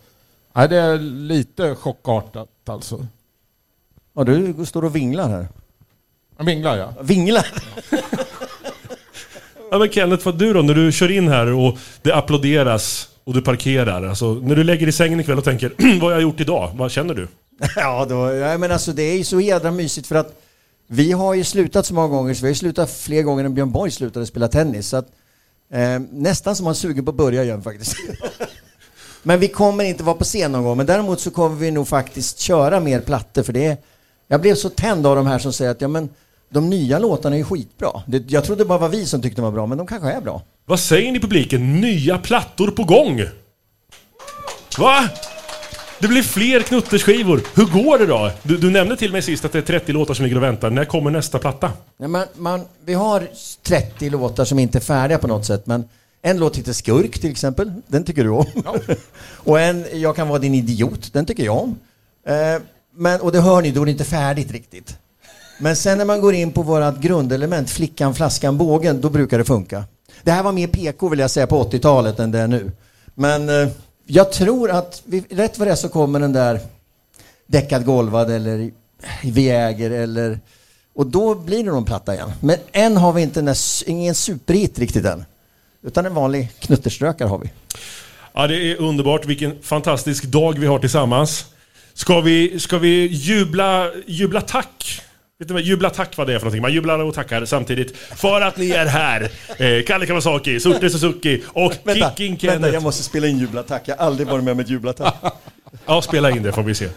nej, 0.52 0.68
det 0.68 0.76
är 0.76 0.98
lite 0.98 1.74
chockartat 1.74 2.48
alltså. 2.66 3.06
Ja, 4.14 4.24
du 4.24 4.66
står 4.66 4.84
och 4.84 4.96
vinglar 4.96 5.28
här. 5.28 5.48
Vinglar 6.38 6.76
jag? 6.76 6.94
Vinglar? 7.00 7.46
Ja 9.70 9.78
men 9.78 9.88
Kenneth, 9.90 10.24
vad 10.24 10.38
du 10.38 10.52
då? 10.52 10.62
När 10.62 10.74
du 10.74 10.92
kör 10.92 11.10
in 11.10 11.28
här 11.28 11.52
och 11.52 11.78
det 12.02 12.12
applåderas 12.12 13.08
och 13.24 13.34
du 13.34 13.42
parkerar. 13.42 14.08
Alltså, 14.08 14.34
när 14.34 14.56
du 14.56 14.64
lägger 14.64 14.87
i 14.87 14.92
sängen 14.92 15.20
ikväll 15.20 15.38
och 15.38 15.44
tänker 15.44 15.72
vad 16.00 16.02
har 16.02 16.10
jag 16.10 16.22
gjort 16.22 16.40
idag? 16.40 16.70
Vad 16.74 16.90
känner 16.90 17.14
du? 17.14 17.28
Ja, 17.76 18.06
då, 18.08 18.34
ja, 18.34 18.58
men 18.58 18.72
alltså 18.72 18.92
det 18.92 19.02
är 19.02 19.16
ju 19.16 19.24
så 19.24 19.40
jädra 19.40 19.70
mysigt 19.70 20.06
för 20.06 20.14
att 20.14 20.43
vi 20.87 21.12
har 21.12 21.35
ju 21.35 21.44
slutat 21.44 21.87
så 21.87 21.94
många 21.94 22.09
gånger, 22.09 22.35
så 22.35 22.40
vi 22.40 22.47
har 22.47 22.51
ju 22.51 22.55
slutat 22.55 22.90
fler 22.90 23.23
gånger 23.23 23.44
än 23.44 23.55
Björn 23.55 23.73
Borg 23.73 23.90
slutade 23.90 24.27
spela 24.27 24.49
tennis. 24.49 24.88
Så 24.88 24.97
att, 24.97 25.07
eh, 25.73 25.99
nästan 26.11 26.57
som 26.57 26.64
man 26.64 26.75
suger 26.75 27.03
på 27.03 27.11
att 27.11 27.16
börja 27.16 27.44
igen 27.44 27.62
faktiskt. 27.62 27.97
men 29.23 29.40
vi 29.40 29.49
kommer 29.49 29.85
inte 29.85 30.05
vara 30.05 30.16
på 30.16 30.25
scen 30.25 30.53
någon 30.53 30.64
gång, 30.64 30.77
men 30.77 30.87
däremot 30.87 31.20
så 31.20 31.31
kommer 31.31 31.57
vi 31.57 31.70
nog 31.70 31.88
faktiskt 31.88 32.38
köra 32.38 32.81
mer 32.81 33.01
plattor 33.01 33.42
för 33.42 33.53
det 33.53 33.66
är, 33.66 33.77
Jag 34.29 34.40
blev 34.40 34.55
så 34.55 34.68
tänd 34.68 35.07
av 35.07 35.16
de 35.16 35.27
här 35.27 35.38
som 35.38 35.53
säger 35.53 35.70
att 35.70 35.81
ja 35.81 35.88
men 35.88 36.09
de 36.49 36.70
nya 36.70 36.99
låtarna 36.99 37.37
är 37.37 37.38
ju 37.38 37.44
skitbra. 37.44 38.03
Det, 38.07 38.31
jag 38.31 38.44
trodde 38.44 38.64
bara 38.64 38.79
var 38.79 38.88
vi 38.88 39.07
som 39.07 39.23
tyckte 39.23 39.40
de 39.40 39.44
var 39.44 39.53
bra, 39.53 39.66
men 39.66 39.79
de 39.79 39.87
kanske 39.87 40.11
är 40.11 40.20
bra. 40.20 40.42
Vad 40.66 40.81
säger 40.81 41.12
ni 41.12 41.18
i 41.18 41.20
publiken? 41.20 41.81
Nya 41.81 42.18
plattor 42.18 42.70
på 42.70 42.85
gång! 42.85 43.23
Va? 44.79 45.09
Det 46.05 46.09
blir 46.09 46.23
fler 46.23 46.61
knutterskivor. 46.61 47.43
Hur 47.55 47.64
går 47.64 47.99
det 47.99 48.07
då? 48.07 48.31
Du, 48.43 48.57
du 48.57 48.71
nämnde 48.71 48.97
till 48.97 49.12
mig 49.12 49.23
sist 49.23 49.45
att 49.45 49.53
det 49.53 49.59
är 49.59 49.62
30 49.62 49.93
låtar 49.93 50.14
som 50.14 50.25
ligger 50.25 50.37
och 50.37 50.43
väntar. 50.43 50.71
När 50.71 50.85
kommer 50.85 51.11
nästa 51.11 51.38
platta? 51.38 51.73
Ja, 51.97 52.09
man, 52.09 52.27
man, 52.37 52.64
vi 52.85 52.95
har 52.95 53.29
30 53.62 54.11
låtar 54.11 54.45
som 54.45 54.59
inte 54.59 54.79
är 54.79 54.81
färdiga 54.81 55.19
på 55.19 55.27
något 55.27 55.47
sätt, 55.47 55.67
men 55.67 55.85
en 56.23 56.38
låt 56.38 56.57
heter 56.57 56.73
Skurk 56.73 57.19
till 57.19 57.31
exempel, 57.31 57.73
den 57.87 58.05
tycker 58.05 58.25
du 58.25 58.31
om. 58.31 58.47
och 59.35 59.61
en, 59.61 59.85
Jag 59.93 60.17
kan 60.17 60.29
vara 60.29 60.38
din 60.38 60.55
idiot, 60.55 61.12
den 61.12 61.27
tycker 61.27 61.45
jag 61.45 61.57
om. 61.57 61.79
Eh, 62.27 62.62
men, 62.95 63.21
och 63.21 63.33
det 63.33 63.40
hör 63.40 63.62
ni, 63.62 63.71
då 63.71 63.83
är 63.83 63.85
det 63.85 63.93
inte 63.93 64.05
färdigt 64.05 64.51
riktigt. 64.53 64.99
Men 65.59 65.77
sen 65.77 65.99
när 65.99 66.05
man 66.05 66.21
går 66.21 66.35
in 66.35 66.53
på 66.53 66.62
vårat 66.62 67.01
grundelement, 67.01 67.71
flickan, 67.71 68.14
flaskan, 68.14 68.59
bågen, 68.59 69.01
då 69.01 69.11
brukar 69.11 69.38
det 69.38 69.45
funka. 69.45 69.85
Det 70.23 70.31
här 70.31 70.43
var 70.43 70.53
mer 70.53 70.67
PK 70.67 71.09
vill 71.09 71.19
jag 71.19 71.31
säga 71.31 71.47
på 71.47 71.64
80-talet 71.64 72.21
än 72.21 72.31
det 72.31 72.38
är 72.38 72.49
nu. 72.49 72.73
Men 73.14 73.49
eh, 73.49 73.69
jag 74.07 74.33
tror 74.33 74.71
att 74.71 75.03
vi, 75.05 75.25
rätt 75.31 75.59
vad 75.59 75.69
det 75.69 75.73
är 75.73 75.77
så 75.77 75.88
kommer 75.88 76.21
den 76.21 76.33
där 76.33 76.61
däckad 77.47 77.85
golvad 77.85 78.31
eller 78.31 78.71
Viäger 79.23 79.90
eller 79.90 80.40
och 80.95 81.07
då 81.07 81.35
blir 81.35 81.57
det 81.57 81.62
nog 81.64 81.77
en 81.77 81.85
platta 81.85 82.14
igen. 82.14 82.33
Men 82.40 82.57
än 82.73 82.97
har 82.97 83.12
vi 83.12 83.23
inte 83.23 83.40
en, 83.40 83.55
ingen 83.87 84.14
superhit 84.14 84.79
riktigt 84.79 85.05
än. 85.05 85.25
Utan 85.83 86.07
en 86.07 86.14
vanlig 86.14 86.49
knutterströkare 86.59 87.29
har 87.29 87.38
vi. 87.38 87.51
Ja, 88.33 88.47
det 88.47 88.71
är 88.71 88.81
underbart. 88.81 89.27
Vilken 89.27 89.62
fantastisk 89.62 90.25
dag 90.25 90.59
vi 90.59 90.67
har 90.67 90.79
tillsammans. 90.79 91.47
Ska 91.95 92.21
vi, 92.21 92.61
ska 92.61 92.79
vi 92.79 93.07
jubla, 93.07 93.90
jubla 94.07 94.40
tack? 94.40 95.03
Vet 95.38 95.49
du 95.49 95.55
vad 95.55 95.62
jubla 95.62 95.90
tack 95.90 96.16
vad 96.16 96.27
det 96.27 96.35
är 96.35 96.38
för 96.38 96.44
någonting? 96.44 96.62
Man 96.62 96.73
jublar 96.73 96.99
och 96.99 97.14
tackar 97.14 97.44
samtidigt. 97.44 97.97
För 97.97 98.40
att 98.40 98.57
ni 98.57 98.70
är 98.70 98.87
här! 98.87 99.31
Eh, 99.59 99.85
Kalle 99.87 100.07
Kawasaki, 100.07 100.61
Surte 100.61 100.90
Suzuki 100.90 101.42
och 101.49 101.73
Vänta, 101.85 102.11
Kicking 102.11 102.31
vänta, 102.31 102.47
Kenneth. 102.47 102.75
jag 102.75 102.83
måste 102.83 103.03
spela 103.03 103.27
in 103.27 103.38
jublattack. 103.38 103.83
Jag 103.85 103.97
har 103.97 104.07
aldrig 104.07 104.29
varit 104.29 104.44
med 104.44 104.53
om 104.53 104.61
ett 104.61 104.68
jublattack. 104.70 105.14
Ja, 105.87 106.03
spela 106.03 106.31
in 106.31 106.42
det 106.42 106.53
får 106.53 106.62
vi 106.62 106.75
se. 106.75 106.88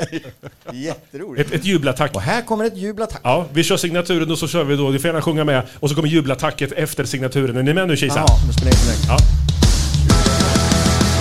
Jätteroligt. 0.72 1.48
Ett, 1.48 1.54
ett 1.54 1.64
jublattack. 1.64 2.14
Och 2.14 2.20
här 2.20 2.42
kommer 2.42 2.64
ett 2.64 2.76
jublattack. 2.76 3.20
Ja, 3.24 3.46
vi 3.52 3.64
kör 3.64 3.76
signaturen 3.76 4.30
och 4.30 4.38
så 4.38 4.48
kör 4.48 4.64
vi 4.64 4.76
då. 4.76 4.90
Ni 4.90 4.98
får 4.98 5.06
gärna 5.08 5.22
sjunga 5.22 5.44
med. 5.44 5.62
Och 5.80 5.88
så 5.88 5.94
kommer 5.94 6.08
jublattacket 6.08 6.72
efter 6.72 7.04
signaturen. 7.04 7.56
Är 7.56 7.62
ni 7.62 7.74
med 7.74 7.88
nu 7.88 7.96
Kisa? 7.96 8.14
Jaha, 8.16 8.38
nu 8.46 8.52
spelar 8.52 8.72
jag 8.72 8.74
inte 8.80 8.86
längre. 8.86 9.02
Ja. 9.08 9.18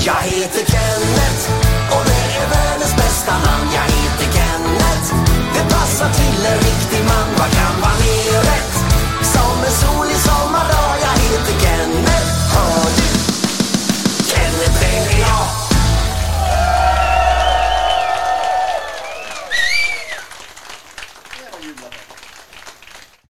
Jag 0.06 0.22
heter 0.32 0.72
Kenneth 0.72 1.61
love 6.44 6.66
you. 6.66 6.71